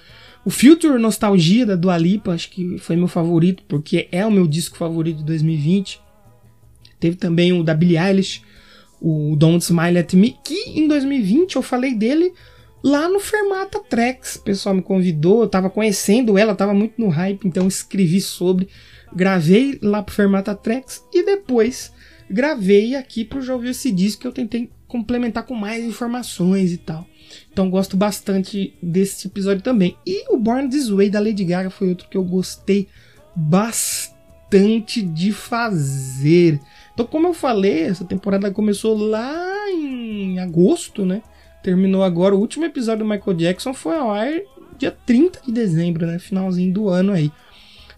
O 0.44 0.50
Future 0.50 0.98
Nostalgia 0.98 1.66
da 1.66 1.76
Dua 1.76 1.98
Lipa, 1.98 2.32
acho 2.32 2.50
que 2.50 2.78
foi 2.78 2.94
meu 2.96 3.08
favorito, 3.08 3.64
porque 3.66 4.08
é 4.12 4.24
o 4.24 4.30
meu 4.30 4.46
disco 4.46 4.76
favorito 4.76 5.18
de 5.18 5.24
2020. 5.24 6.00
Teve 7.00 7.16
também 7.16 7.52
o 7.52 7.62
da 7.62 7.74
Billie 7.74 7.98
Eilish, 7.98 8.42
o 9.00 9.34
Don't 9.36 9.64
Smile 9.64 9.98
at 9.98 10.14
Me, 10.14 10.36
que 10.44 10.54
em 10.70 10.88
2020 10.88 11.56
eu 11.56 11.62
falei 11.62 11.94
dele 11.94 12.32
lá 12.82 13.08
no 13.08 13.18
Fermata 13.18 13.80
Tracks. 13.80 14.36
O 14.36 14.42
pessoal 14.42 14.74
me 14.74 14.82
convidou, 14.82 15.42
eu 15.42 15.48
tava 15.48 15.68
conhecendo 15.68 16.38
ela, 16.38 16.54
tava 16.54 16.72
muito 16.72 16.94
no 16.98 17.08
hype, 17.08 17.46
então 17.46 17.66
escrevi 17.66 18.20
sobre, 18.20 18.68
gravei 19.12 19.78
lá 19.82 20.02
pro 20.02 20.14
Fermata 20.14 20.54
Tracks 20.54 21.02
e 21.12 21.24
depois 21.24 21.92
gravei 22.30 22.94
aqui 22.94 23.24
pro 23.24 23.42
Já 23.42 23.54
Ouviu 23.54 23.70
Esse 23.70 23.90
Disco 23.90 24.22
que 24.22 24.28
eu 24.28 24.32
tentei 24.32 24.70
complementar 24.86 25.44
com 25.44 25.54
mais 25.54 25.84
informações 25.84 26.72
e 26.72 26.78
tal. 26.78 27.06
Então 27.52 27.70
gosto 27.70 27.96
bastante 27.96 28.74
desse 28.82 29.26
episódio 29.26 29.62
também. 29.62 29.96
E 30.06 30.32
o 30.32 30.36
Born 30.36 30.68
This 30.68 30.88
Way 30.88 31.10
da 31.10 31.20
Lady 31.20 31.44
Gaga 31.44 31.70
foi 31.70 31.88
outro 31.88 32.08
que 32.08 32.16
eu 32.16 32.24
gostei 32.24 32.88
bastante 33.34 35.02
de 35.02 35.32
fazer. 35.32 36.60
Então, 36.94 37.04
como 37.04 37.26
eu 37.26 37.34
falei, 37.34 37.82
essa 37.82 38.04
temporada 38.04 38.50
começou 38.50 38.96
lá 38.96 39.70
em 39.70 40.38
agosto, 40.38 41.04
né? 41.04 41.20
Terminou 41.62 42.02
agora. 42.02 42.34
O 42.34 42.40
último 42.40 42.64
episódio 42.64 43.04
do 43.04 43.10
Michael 43.10 43.36
Jackson 43.36 43.74
foi 43.74 43.96
ao 43.98 44.10
ar 44.10 44.32
dia 44.78 44.96
30 45.04 45.40
de 45.44 45.52
dezembro, 45.52 46.06
né? 46.06 46.18
Finalzinho 46.18 46.72
do 46.72 46.88
ano 46.88 47.12
aí. 47.12 47.30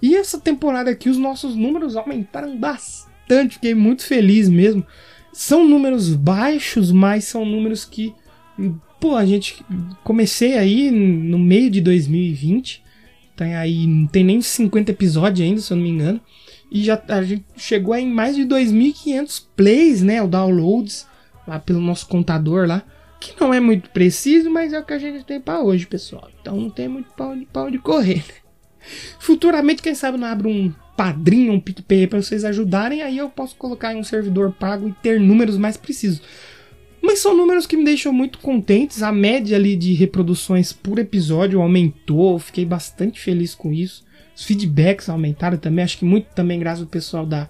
E 0.00 0.16
essa 0.16 0.40
temporada 0.40 0.90
aqui, 0.90 1.08
os 1.08 1.16
nossos 1.16 1.54
números 1.54 1.96
aumentaram 1.96 2.56
bastante. 2.56 3.07
Fiquei 3.50 3.74
muito 3.74 4.04
feliz 4.04 4.48
mesmo. 4.48 4.84
São 5.32 5.66
números 5.66 6.14
baixos, 6.14 6.90
mas 6.90 7.24
são 7.24 7.44
números 7.44 7.84
que. 7.84 8.14
Pô, 9.00 9.16
a 9.16 9.24
gente. 9.24 9.64
Comecei 10.02 10.56
aí 10.56 10.90
no 10.90 11.38
meio 11.38 11.70
de 11.70 11.80
2020. 11.80 12.82
Tem 13.36 13.54
aí. 13.54 13.86
Não 13.86 14.06
tem 14.06 14.24
nem 14.24 14.40
50 14.40 14.90
episódios 14.90 15.46
ainda, 15.46 15.60
se 15.60 15.72
eu 15.72 15.76
não 15.76 15.84
me 15.84 15.90
engano. 15.90 16.20
E 16.70 16.82
já 16.82 17.00
a 17.08 17.22
gente 17.22 17.44
chegou 17.56 17.94
em 17.94 18.06
mais 18.06 18.36
de 18.36 18.42
2.500 18.44 19.44
plays, 19.56 20.02
né? 20.02 20.22
O 20.22 20.28
downloads. 20.28 21.06
Lá 21.46 21.58
pelo 21.58 21.80
nosso 21.80 22.06
contador 22.06 22.66
lá. 22.66 22.82
Que 23.20 23.34
não 23.40 23.52
é 23.52 23.58
muito 23.58 23.90
preciso, 23.90 24.50
mas 24.50 24.72
é 24.72 24.78
o 24.78 24.84
que 24.84 24.92
a 24.92 24.98
gente 24.98 25.24
tem 25.24 25.40
para 25.40 25.60
hoje, 25.60 25.86
pessoal. 25.86 26.30
Então 26.40 26.56
não 26.56 26.70
tem 26.70 26.88
muito 26.88 27.10
pau 27.14 27.34
de, 27.36 27.46
pau 27.46 27.70
de 27.70 27.78
correr, 27.78 28.24
né? 28.28 28.34
Futuramente, 29.18 29.82
quem 29.82 29.94
sabe 29.94 30.18
não 30.18 30.26
abro 30.26 30.48
um 30.48 30.72
padrinho, 30.98 31.52
um 31.52 31.60
PicPay 31.60 32.08
para 32.08 32.20
vocês 32.20 32.44
ajudarem, 32.44 33.02
aí 33.02 33.18
eu 33.18 33.28
posso 33.28 33.54
colocar 33.54 33.94
em 33.94 33.98
um 33.98 34.02
servidor 34.02 34.50
pago 34.50 34.88
e 34.88 34.92
ter 35.00 35.20
números 35.20 35.56
mais 35.56 35.76
precisos. 35.76 36.20
Mas 37.00 37.20
são 37.20 37.36
números 37.36 37.68
que 37.68 37.76
me 37.76 37.84
deixam 37.84 38.12
muito 38.12 38.40
contentes. 38.40 39.00
A 39.00 39.12
média 39.12 39.56
ali 39.56 39.76
de 39.76 39.94
reproduções 39.94 40.72
por 40.72 40.98
episódio 40.98 41.62
aumentou, 41.62 42.36
fiquei 42.40 42.64
bastante 42.64 43.20
feliz 43.20 43.54
com 43.54 43.72
isso. 43.72 44.04
Os 44.34 44.42
feedbacks 44.42 45.08
aumentaram 45.08 45.56
também, 45.56 45.84
acho 45.84 45.98
que 45.98 46.04
muito 46.04 46.26
também 46.34 46.58
graças 46.58 46.82
ao 46.82 46.88
pessoal 46.88 47.24
da 47.24 47.48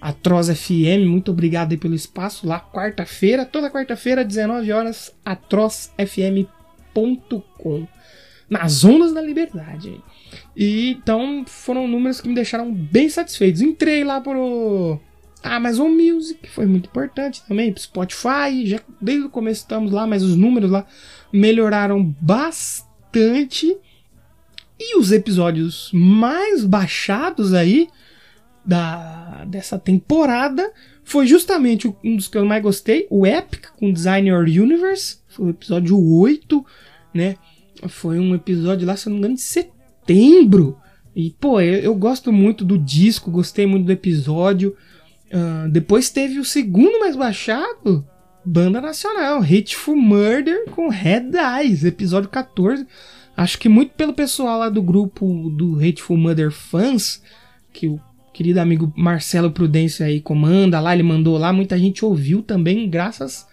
Atroz 0.00 0.48
FM. 0.48 1.06
Muito 1.06 1.30
obrigado 1.30 1.78
pelo 1.78 1.94
espaço 1.94 2.48
lá, 2.48 2.58
quarta-feira, 2.58 3.44
toda 3.44 3.70
quarta-feira, 3.70 4.24
19 4.24 4.72
horas, 4.72 5.14
atrozfm.com. 5.24 7.86
Nas 8.50 8.84
ondas 8.84 9.14
da 9.14 9.22
liberdade. 9.22 10.02
E 10.56 10.90
então 10.90 11.44
foram 11.46 11.86
números 11.86 12.20
que 12.20 12.28
me 12.28 12.34
deixaram 12.34 12.72
bem 12.72 13.08
satisfeitos. 13.08 13.60
Entrei 13.60 14.04
lá 14.04 14.20
pro 14.20 14.98
Amazon 15.42 15.90
Music, 15.90 16.48
foi 16.48 16.66
muito 16.66 16.88
importante 16.88 17.42
também, 17.46 17.72
pro 17.72 17.82
Spotify, 17.82 18.66
já 18.66 18.80
desde 19.00 19.26
o 19.26 19.30
começo 19.30 19.60
estamos 19.60 19.92
lá, 19.92 20.06
mas 20.06 20.22
os 20.22 20.36
números 20.36 20.70
lá 20.70 20.86
melhoraram 21.32 22.02
bastante. 22.20 23.76
E 24.80 24.96
os 24.96 25.10
episódios 25.10 25.90
mais 25.92 26.64
baixados 26.64 27.52
aí 27.52 27.88
da 28.64 29.44
dessa 29.46 29.78
temporada 29.78 30.70
foi 31.02 31.26
justamente 31.26 31.92
um 32.04 32.16
dos 32.16 32.28
que 32.28 32.36
eu 32.36 32.44
mais 32.44 32.62
gostei, 32.62 33.06
o 33.08 33.26
Epic 33.26 33.68
com 33.78 33.92
Design 33.92 34.28
Your 34.28 34.44
Universe, 34.44 35.18
foi 35.26 35.46
o 35.46 35.50
episódio 35.50 35.98
8, 35.98 36.66
né? 37.14 37.36
Foi 37.88 38.18
um 38.18 38.34
episódio 38.34 38.86
lá, 38.86 38.94
se 38.94 39.08
eu 39.08 39.10
não 39.10 39.14
me 39.14 39.20
engano, 39.20 39.34
de 39.36 39.40
setembro. 39.40 39.77
E, 41.14 41.30
pô, 41.40 41.60
eu, 41.60 41.80
eu 41.80 41.94
gosto 41.94 42.32
muito 42.32 42.64
do 42.64 42.78
disco, 42.78 43.30
gostei 43.30 43.66
muito 43.66 43.86
do 43.86 43.92
episódio. 43.92 44.76
Uh, 45.26 45.68
depois 45.68 46.10
teve 46.10 46.38
o 46.38 46.44
segundo 46.44 47.00
mais 47.00 47.16
baixado, 47.16 48.06
Banda 48.44 48.80
Nacional, 48.80 49.42
Hateful 49.42 49.96
Murder 49.96 50.64
com 50.70 50.88
Red 50.88 51.32
Eyes, 51.60 51.84
episódio 51.84 52.30
14. 52.30 52.86
Acho 53.36 53.58
que 53.58 53.68
muito 53.68 53.92
pelo 53.92 54.12
pessoal 54.12 54.58
lá 54.58 54.68
do 54.68 54.82
grupo 54.82 55.50
do 55.50 55.76
Hateful 55.76 56.16
Murder 56.16 56.50
Fans, 56.50 57.22
que 57.72 57.86
o 57.86 58.00
querido 58.32 58.60
amigo 58.60 58.92
Marcelo 58.96 59.50
Prudêncio 59.50 60.04
aí 60.04 60.20
comanda 60.20 60.80
lá, 60.80 60.94
ele 60.94 61.02
mandou 61.02 61.36
lá, 61.36 61.52
muita 61.52 61.78
gente 61.78 62.04
ouviu 62.04 62.42
também, 62.42 62.88
graças 62.88 63.46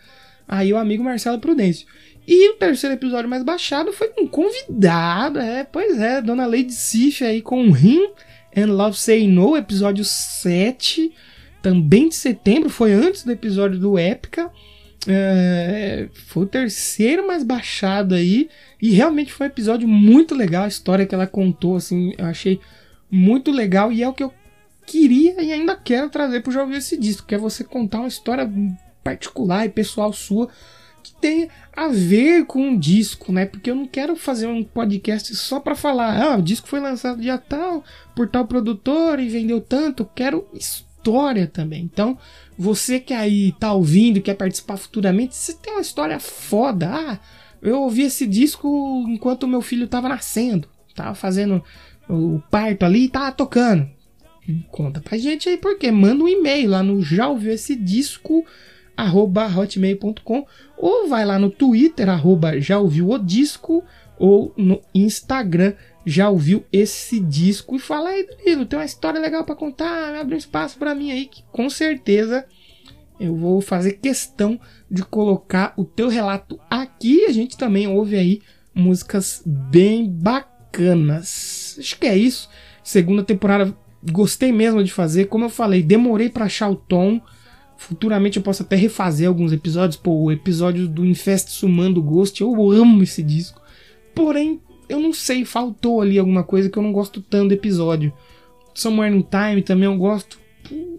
aí 0.47 0.71
o 0.71 0.77
amigo 0.77 1.03
Marcelo 1.03 1.39
Prudêncio. 1.39 1.87
E 2.27 2.49
o 2.49 2.55
terceiro 2.55 2.95
episódio 2.95 3.29
mais 3.29 3.43
baixado 3.43 3.93
foi 3.93 4.11
um 4.17 4.27
convidado, 4.27 5.39
é, 5.39 5.63
pois 5.63 5.99
é, 5.99 6.21
Dona 6.21 6.45
Lady 6.45 6.73
Sif 6.73 7.23
aí 7.23 7.41
com 7.41 7.65
Him 7.65 8.09
and 8.55 8.67
Love 8.67 8.97
Say 8.97 9.27
No, 9.27 9.55
episódio 9.55 10.03
7, 10.03 11.13
também 11.61 12.09
de 12.09 12.15
setembro, 12.15 12.69
foi 12.69 12.93
antes 12.93 13.23
do 13.23 13.31
episódio 13.31 13.79
do 13.79 13.97
Épica. 13.97 14.51
É, 15.07 16.07
foi 16.13 16.43
o 16.43 16.47
terceiro 16.47 17.27
mais 17.27 17.43
baixado 17.43 18.15
aí. 18.15 18.49
E 18.81 18.91
realmente 18.91 19.31
foi 19.31 19.47
um 19.47 19.49
episódio 19.49 19.87
muito 19.87 20.33
legal. 20.33 20.63
A 20.63 20.67
história 20.67 21.05
que 21.05 21.13
ela 21.13 21.27
contou, 21.27 21.75
assim, 21.75 22.13
eu 22.17 22.25
achei 22.25 22.59
muito 23.09 23.51
legal. 23.51 23.91
E 23.91 24.01
é 24.01 24.09
o 24.09 24.13
que 24.13 24.23
eu 24.23 24.33
queria 24.85 25.41
e 25.41 25.51
ainda 25.51 25.75
quero 25.75 26.09
trazer 26.09 26.41
pro 26.41 26.51
Jovem 26.51 26.77
Esse 26.77 26.97
Disco, 26.97 27.27
que 27.27 27.35
é 27.35 27.37
você 27.37 27.63
contar 27.63 27.99
uma 27.99 28.07
história 28.07 28.49
particular 29.03 29.65
e 29.65 29.69
pessoal 29.69 30.11
sua 30.13 30.49
que 31.05 31.21
tem 31.21 31.49
a 31.75 31.87
ver 31.87 32.45
com 32.45 32.59
um 32.59 32.77
disco, 32.77 33.31
né? 33.31 33.45
Porque 33.45 33.69
eu 33.69 33.75
não 33.75 33.85
quero 33.85 34.15
fazer 34.15 34.47
um 34.47 34.63
podcast 34.63 35.35
só 35.35 35.59
para 35.59 35.75
falar, 35.75 36.19
ah, 36.19 36.37
o 36.37 36.41
disco 36.41 36.67
foi 36.67 36.79
lançado 36.79 37.21
dia 37.21 37.37
tal, 37.37 37.83
por 38.15 38.27
tal 38.27 38.47
produtor 38.47 39.19
e 39.19 39.29
vendeu 39.29 39.61
tanto. 39.61 40.03
Eu 40.03 40.07
quero 40.07 40.47
história 40.53 41.47
também. 41.47 41.83
Então, 41.83 42.17
você 42.57 42.99
que 42.99 43.13
aí 43.13 43.51
tá 43.59 43.71
ouvindo, 43.73 44.21
quer 44.21 44.33
participar 44.33 44.77
futuramente, 44.77 45.35
você 45.35 45.53
tem 45.53 45.73
uma 45.73 45.81
história 45.81 46.19
foda. 46.19 46.89
Ah, 46.91 47.19
eu 47.61 47.81
ouvi 47.81 48.03
esse 48.03 48.25
disco 48.25 49.05
enquanto 49.07 49.47
meu 49.47 49.61
filho 49.61 49.87
tava 49.87 50.09
nascendo, 50.09 50.67
tava 50.95 51.13
fazendo 51.13 51.63
o 52.09 52.41
parto 52.49 52.83
ali 52.83 53.05
e 53.05 53.09
tava 53.09 53.31
tocando. 53.31 53.87
Conta 54.71 55.01
pra 55.01 55.17
gente 55.17 55.49
aí 55.49 55.57
porque 55.57 55.91
manda 55.91 56.23
um 56.23 56.27
e-mail 56.27 56.69
lá 56.69 56.83
no 56.83 57.01
já 57.01 57.27
ouviu 57.27 57.51
esse 57.51 57.75
disco 57.75 58.45
arroba 58.95 59.45
hotmail.com 59.45 60.45
ou 60.77 61.07
vai 61.07 61.25
lá 61.25 61.37
no 61.37 61.49
Twitter 61.49 62.09
arroba 62.09 62.59
já 62.59 62.79
ouviu 62.79 63.09
o 63.09 63.17
disco 63.17 63.83
ou 64.17 64.53
no 64.55 64.81
Instagram 64.93 65.73
já 66.05 66.29
ouviu 66.29 66.63
esse 66.71 67.19
disco 67.19 67.75
e 67.75 67.79
fala 67.79 68.09
aí 68.09 68.25
Danilo, 68.25 68.65
tem 68.65 68.79
uma 68.79 68.85
história 68.85 69.19
legal 69.19 69.43
para 69.43 69.55
contar, 69.55 70.15
abre 70.15 70.35
um 70.35 70.37
espaço 70.37 70.77
para 70.77 70.95
mim 70.95 71.11
aí 71.11 71.25
que 71.25 71.43
com 71.51 71.69
certeza 71.69 72.45
eu 73.19 73.35
vou 73.35 73.61
fazer 73.61 73.93
questão 73.93 74.59
de 74.89 75.03
colocar 75.03 75.73
o 75.77 75.85
teu 75.85 76.09
relato 76.09 76.59
aqui. 76.69 77.25
A 77.25 77.31
gente 77.31 77.57
também 77.57 77.87
ouve 77.87 78.15
aí 78.15 78.41
músicas 78.73 79.41
bem 79.45 80.09
bacanas. 80.09 81.77
Acho 81.79 81.97
que 81.97 82.07
é 82.07 82.17
isso. 82.17 82.49
Segunda 82.83 83.23
temporada 83.23 83.75
gostei 84.11 84.51
mesmo 84.51 84.83
de 84.83 84.91
fazer. 84.91 85.25
Como 85.25 85.45
eu 85.45 85.49
falei, 85.49 85.81
demorei 85.81 86.29
para 86.29 86.45
achar 86.45 86.69
o 86.69 86.75
tom. 86.75 87.21
Futuramente 87.77 88.37
eu 88.37 88.43
posso 88.43 88.63
até 88.63 88.75
refazer 88.75 89.27
alguns 89.27 89.51
episódios. 89.51 89.97
Pô, 89.97 90.11
o 90.11 90.31
episódio 90.31 90.87
do 90.87 91.05
Infest 91.05 91.49
Sumando 91.49 92.01
Ghost, 92.01 92.41
eu 92.41 92.71
amo 92.71 93.03
esse 93.03 93.21
disco. 93.21 93.61
Porém, 94.13 94.61
eu 94.87 94.99
não 94.99 95.11
sei, 95.11 95.43
faltou 95.45 96.01
ali 96.01 96.17
alguma 96.17 96.43
coisa 96.43 96.69
que 96.69 96.77
eu 96.77 96.83
não 96.83 96.91
gosto 96.91 97.21
tanto 97.21 97.49
do 97.49 97.53
episódio. 97.53 98.13
Somewhere 98.73 99.15
in 99.15 99.21
Time 99.21 99.61
também 99.61 99.85
eu 99.85 99.97
gosto. 99.97 100.39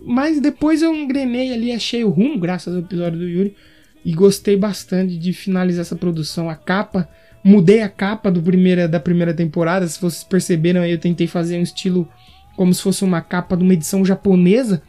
Mas 0.04 0.40
depois 0.40 0.82
eu 0.82 0.94
engrenei 0.94 1.52
ali, 1.52 1.72
achei 1.72 2.04
o 2.04 2.10
rumo, 2.10 2.38
graças 2.38 2.74
ao 2.74 2.80
episódio 2.80 3.18
do 3.18 3.28
Yuri. 3.28 3.56
E 4.04 4.12
gostei 4.12 4.56
bastante 4.56 5.18
de 5.18 5.32
finalizar 5.32 5.82
essa 5.82 5.96
produção. 5.96 6.48
A 6.48 6.54
capa, 6.54 7.08
mudei 7.42 7.82
a 7.82 7.88
capa 7.88 8.30
do 8.30 8.40
primeira, 8.40 8.86
da 8.86 9.00
primeira 9.00 9.34
temporada. 9.34 9.86
Se 9.88 10.00
vocês 10.00 10.22
perceberam 10.22 10.82
aí, 10.82 10.92
eu 10.92 10.98
tentei 10.98 11.26
fazer 11.26 11.58
um 11.58 11.62
estilo 11.62 12.08
como 12.56 12.72
se 12.72 12.82
fosse 12.82 13.04
uma 13.04 13.20
capa 13.20 13.56
de 13.56 13.64
uma 13.64 13.74
edição 13.74 14.04
japonesa. 14.04 14.82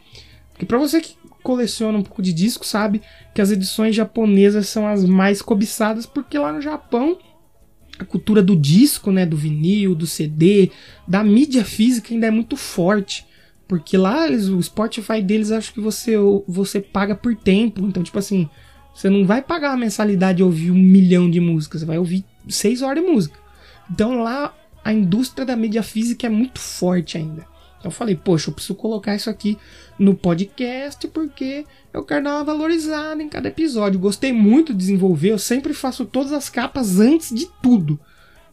Porque 0.52 0.64
para 0.64 0.78
você 0.78 1.00
que 1.00 1.16
coleciona 1.48 1.96
um 1.96 2.02
pouco 2.02 2.20
de 2.20 2.30
disco, 2.30 2.66
sabe 2.66 3.00
que 3.34 3.40
as 3.40 3.50
edições 3.50 3.96
japonesas 3.96 4.68
são 4.68 4.86
as 4.86 5.02
mais 5.02 5.40
cobiçadas, 5.40 6.04
porque 6.04 6.38
lá 6.38 6.52
no 6.52 6.60
Japão 6.60 7.16
a 7.98 8.04
cultura 8.04 8.42
do 8.42 8.54
disco, 8.54 9.10
né, 9.10 9.24
do 9.24 9.34
vinil, 9.34 9.94
do 9.94 10.06
CD, 10.06 10.70
da 11.06 11.24
mídia 11.24 11.64
física 11.64 12.12
ainda 12.12 12.26
é 12.26 12.30
muito 12.30 12.54
forte. 12.54 13.26
Porque 13.66 13.96
lá 13.96 14.26
eles, 14.26 14.48
o 14.48 14.62
Spotify 14.62 15.22
deles 15.22 15.50
acho 15.50 15.72
que 15.72 15.80
você, 15.80 16.16
você 16.46 16.80
paga 16.80 17.14
por 17.14 17.34
tempo. 17.34 17.86
Então, 17.86 18.02
tipo 18.02 18.18
assim, 18.18 18.46
você 18.94 19.08
não 19.08 19.26
vai 19.26 19.40
pagar 19.40 19.72
a 19.72 19.76
mensalidade 19.76 20.42
e 20.42 20.44
ouvir 20.44 20.70
um 20.70 20.78
milhão 20.78 21.30
de 21.30 21.40
músicas, 21.40 21.80
você 21.80 21.86
vai 21.86 21.96
ouvir 21.96 22.26
seis 22.46 22.82
horas 22.82 23.02
de 23.02 23.10
música. 23.10 23.38
Então 23.90 24.22
lá 24.22 24.54
a 24.84 24.92
indústria 24.92 25.46
da 25.46 25.56
mídia 25.56 25.82
física 25.82 26.26
é 26.26 26.30
muito 26.30 26.60
forte 26.60 27.16
ainda. 27.16 27.46
Eu 27.82 27.90
falei, 27.90 28.16
poxa, 28.16 28.50
eu 28.50 28.54
preciso 28.54 28.74
colocar 28.74 29.14
isso 29.14 29.30
aqui 29.30 29.56
no 29.98 30.14
podcast 30.14 31.06
porque 31.08 31.64
eu 31.92 32.04
quero 32.04 32.24
dar 32.24 32.36
uma 32.36 32.44
valorizada 32.44 33.22
em 33.22 33.28
cada 33.28 33.48
episódio. 33.48 34.00
Gostei 34.00 34.32
muito 34.32 34.72
de 34.72 34.78
desenvolver, 34.78 35.30
eu 35.30 35.38
sempre 35.38 35.72
faço 35.72 36.04
todas 36.04 36.32
as 36.32 36.48
capas 36.50 36.98
antes 36.98 37.34
de 37.34 37.46
tudo. 37.62 37.98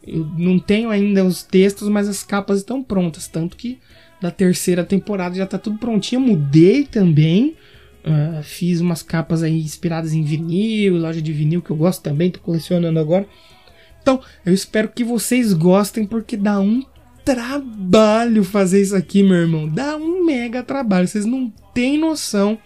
Eu 0.06 0.24
não 0.38 0.58
tenho 0.58 0.90
ainda 0.90 1.24
os 1.24 1.42
textos, 1.42 1.88
mas 1.88 2.08
as 2.08 2.22
capas 2.22 2.58
estão 2.58 2.82
prontas. 2.82 3.26
Tanto 3.26 3.56
que 3.56 3.80
da 4.20 4.30
terceira 4.30 4.84
temporada 4.84 5.34
já 5.34 5.46
tá 5.46 5.58
tudo 5.58 5.78
prontinho. 5.78 6.20
Eu 6.20 6.26
mudei 6.26 6.84
também. 6.84 7.56
Uh, 8.04 8.40
fiz 8.44 8.80
umas 8.80 9.02
capas 9.02 9.42
aí 9.42 9.58
inspiradas 9.58 10.12
em 10.12 10.22
vinil, 10.22 10.96
loja 10.96 11.20
de 11.20 11.32
vinil 11.32 11.60
que 11.60 11.70
eu 11.70 11.76
gosto 11.76 12.02
também, 12.02 12.30
tô 12.30 12.38
colecionando 12.38 13.00
agora. 13.00 13.26
Então, 14.00 14.20
eu 14.44 14.54
espero 14.54 14.88
que 14.88 15.02
vocês 15.02 15.52
gostem, 15.52 16.06
porque 16.06 16.36
dá 16.36 16.60
um 16.60 16.84
trabalho 17.26 18.44
fazer 18.44 18.80
isso 18.80 18.94
aqui, 18.94 19.20
meu 19.20 19.36
irmão. 19.36 19.68
Dá 19.68 19.96
um 19.96 20.24
mega 20.24 20.62
trabalho, 20.62 21.08
vocês 21.08 21.26
não 21.26 21.52
têm 21.74 21.98
noção. 21.98 22.56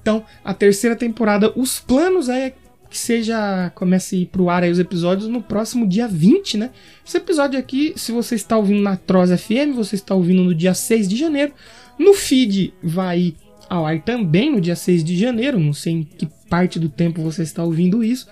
Então, 0.00 0.24
a 0.44 0.54
terceira 0.54 0.94
temporada, 0.94 1.52
os 1.56 1.80
planos 1.80 2.28
é 2.28 2.54
que 2.88 2.96
seja 2.96 3.70
comece 3.74 4.16
a 4.16 4.18
ir 4.20 4.26
pro 4.26 4.48
ar 4.48 4.62
aí 4.62 4.70
os 4.70 4.78
episódios 4.78 5.28
no 5.28 5.42
próximo 5.42 5.86
dia 5.86 6.06
20, 6.06 6.56
né? 6.56 6.70
Esse 7.06 7.16
episódio 7.16 7.58
aqui, 7.58 7.92
se 7.96 8.12
você 8.12 8.36
está 8.36 8.56
ouvindo 8.56 8.80
na 8.80 8.96
Troz 8.96 9.30
FM, 9.30 9.74
você 9.74 9.96
está 9.96 10.14
ouvindo 10.14 10.44
no 10.44 10.54
dia 10.54 10.72
6 10.74 11.08
de 11.08 11.16
janeiro. 11.16 11.52
No 11.98 12.14
feed 12.14 12.72
vai 12.82 13.34
ao 13.68 13.86
ar 13.86 14.00
também 14.02 14.52
no 14.52 14.60
dia 14.60 14.76
6 14.76 15.02
de 15.02 15.16
janeiro, 15.16 15.58
não 15.58 15.72
sei 15.72 15.92
em 15.94 16.02
que 16.02 16.28
parte 16.48 16.78
do 16.78 16.88
tempo 16.88 17.22
você 17.22 17.42
está 17.42 17.62
ouvindo 17.62 18.02
isso, 18.02 18.28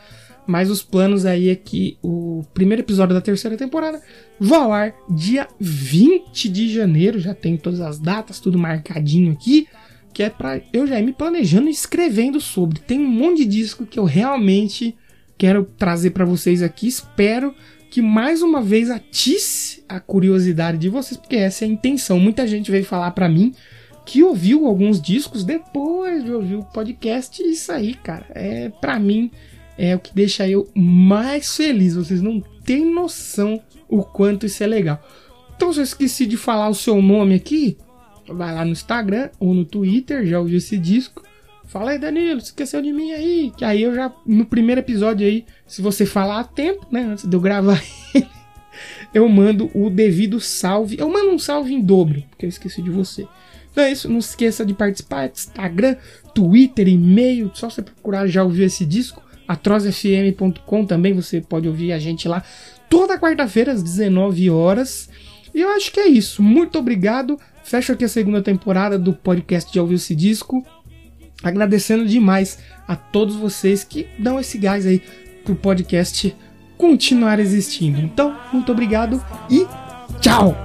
mas 0.49 0.71
os 0.71 0.83
planos 0.83 1.27
aí 1.27 1.51
é 1.51 1.55
que 1.55 1.99
o 2.03 2.43
primeiro 2.55 2.81
episódio 2.81 3.15
da 3.15 3.21
terceira 3.21 3.55
temporada 3.55 4.01
vai 4.41 4.59
ao 4.59 4.73
ar 4.73 4.95
dia 5.11 5.47
20 5.61 6.49
de 6.49 6.73
janeiro, 6.73 7.19
já 7.19 7.35
tem 7.35 7.59
todas 7.59 7.83
as 7.83 7.99
datas, 7.99 8.41
tudo 8.41 8.59
marcadinho 8.59 9.31
aqui, 9.31 9.69
que 10.11 10.23
é 10.23 10.31
para 10.31 10.63
eu 10.73 10.87
já 10.87 10.99
ir 10.99 11.05
me 11.05 11.13
planejando 11.13 11.69
e 11.69 11.71
escrevendo 11.71 12.41
sobre. 12.41 12.81
Tem 12.81 12.99
um 12.99 13.07
monte 13.07 13.45
de 13.45 13.59
disco 13.59 13.85
que 13.85 13.99
eu 13.99 14.05
realmente 14.05 14.97
quero 15.37 15.65
trazer 15.77 16.13
para 16.13 16.25
vocês 16.25 16.63
aqui, 16.63 16.89
espero 16.89 17.55
que 17.91 18.01
mais 18.01 18.41
uma 18.41 18.63
vez 18.63 18.91
atice 18.91 19.85
a 19.87 20.01
curiosidade 20.01 20.79
de 20.79 20.89
vocês, 20.89 21.19
porque 21.19 21.37
essa 21.37 21.67
é 21.67 21.69
a 21.69 21.71
intenção. 21.71 22.19
Muita 22.19 22.47
gente 22.47 22.71
veio 22.71 22.87
falar 22.87 23.11
para 23.11 23.29
mim 23.29 23.53
que 24.07 24.23
ouviu 24.23 24.67
alguns 24.67 24.99
discos 24.99 25.45
depois 25.45 26.25
de 26.25 26.33
ouvir 26.33 26.55
o 26.55 26.65
podcast. 26.65 27.43
Isso 27.43 27.71
aí, 27.71 27.93
cara, 27.93 28.25
é 28.31 28.71
para 28.71 28.99
mim 28.99 29.31
é 29.79 29.95
o 29.95 30.01
que 30.01 30.15
deixa 30.15 30.49
eu 30.49 30.69
mais 30.75 31.57
feliz. 31.57 31.95
Vocês 31.95 32.21
não 32.21 32.41
têm 32.65 32.85
noção 32.93 33.63
o 33.89 34.03
quanto 34.03 34.45
isso 34.45 34.63
é 34.63 34.67
legal. 34.67 35.03
Então, 35.57 35.73
se 35.73 35.79
eu 35.81 35.85
esqueci 35.85 36.27
de 36.27 36.37
falar 36.37 36.69
o 36.69 36.75
seu 36.75 37.01
nome 37.01 37.35
aqui, 37.37 37.79
vai 38.29 38.55
lá 38.55 38.65
no 38.65 38.73
Instagram 38.73 39.31
ou 39.39 39.55
no 39.55 39.65
Twitter, 39.65 40.27
já 40.27 40.39
ouviu 40.39 40.59
esse 40.59 40.77
disco. 40.77 41.23
Fala 41.67 41.91
aí, 41.91 41.99
Danilo, 41.99 42.39
esqueceu 42.39 42.83
de 42.83 42.93
mim 42.93 43.13
aí. 43.13 43.53
Que 43.57 43.65
aí 43.65 43.83
eu 43.83 43.95
já, 43.95 44.13
no 44.27 44.45
primeiro 44.45 44.81
episódio 44.81 45.27
aí, 45.27 45.45
se 45.67 45.81
você 45.81 46.05
falar 46.05 46.41
a 46.41 46.45
tempo, 46.45 46.87
né, 46.91 47.03
antes 47.03 47.27
de 47.27 47.35
eu 47.35 47.41
gravar 47.41 47.83
ele, 48.15 48.27
eu 49.13 49.29
mando 49.29 49.71
o 49.75 49.91
devido 49.91 50.41
salve. 50.41 50.97
Eu 50.99 51.11
mando 51.11 51.31
um 51.31 51.39
salve 51.39 51.75
em 51.75 51.81
dobro, 51.81 52.23
porque 52.31 52.47
eu 52.47 52.49
esqueci 52.49 52.83
de 52.83 52.91
você. 52.91 53.27
Então 53.71 53.85
é 53.85 53.93
isso, 53.93 54.09
não 54.09 54.19
esqueça 54.19 54.65
de 54.67 54.75
participar, 54.75 55.31
Instagram, 55.31 55.97
Twitter, 56.35 56.89
e-mail, 56.89 57.51
só 57.55 57.71
você 57.71 57.83
procurar 57.83 58.27
já 58.27 58.43
ouvir 58.43 58.65
esse 58.65 58.85
disco. 58.85 59.23
atrozfm.com 59.49 60.85
também 60.85 61.15
você 61.15 61.41
pode 61.41 61.67
ouvir 61.67 61.93
a 61.93 61.99
gente 61.99 62.29
lá 62.29 62.45
toda 62.89 63.19
quarta-feira 63.19 63.73
às 63.73 63.83
19 63.83 64.51
horas. 64.51 65.09
E 65.55 65.61
eu 65.61 65.71
acho 65.71 65.91
que 65.91 66.01
é 66.01 66.07
isso. 66.07 66.43
Muito 66.43 66.79
obrigado. 66.79 67.39
Fecho 67.65 67.93
aqui 67.93 68.05
a 68.05 68.09
segunda 68.09 68.43
temporada 68.43 68.99
do 68.99 69.13
podcast 69.13 69.75
Já 69.75 69.81
Ouviu 69.81 69.97
Esse 69.97 70.15
Disco. 70.15 70.65
Agradecendo 71.43 72.07
demais 72.07 72.59
a 72.87 72.97
todos 72.97 73.37
vocês 73.37 73.85
que 73.85 74.07
dão 74.19 74.39
esse 74.39 74.59
gás 74.59 74.87
aí 74.87 75.03
pro 75.45 75.55
podcast 75.55 76.35
continuar 76.77 77.41
existindo. 77.41 78.01
Então, 78.01 78.37
muito 78.53 78.71
obrigado 78.73 79.23
e 79.51 79.67
tchau! 80.21 80.57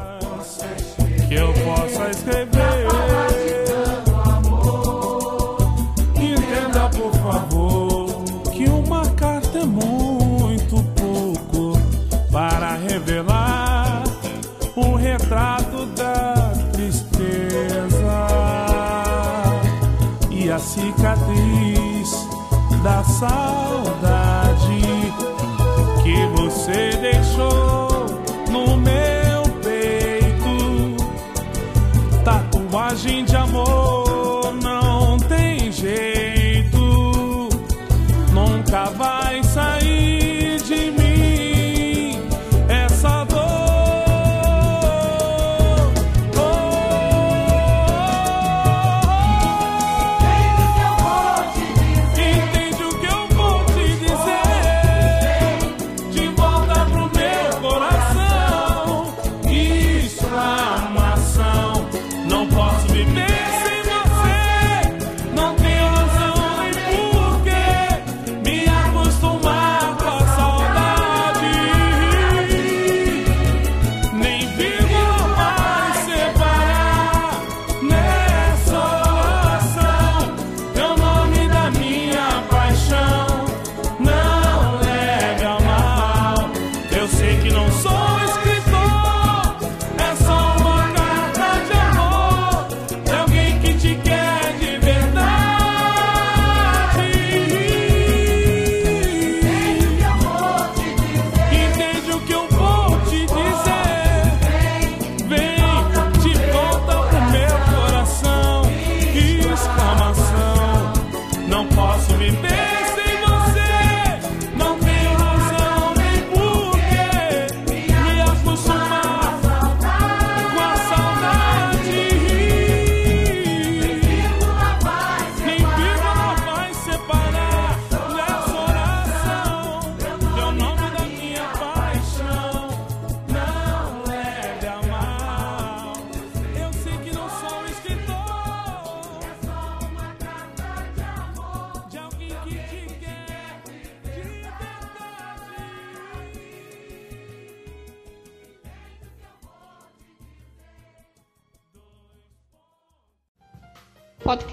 Saudade 23.23 24.81
que 26.03 26.25
você 26.35 27.02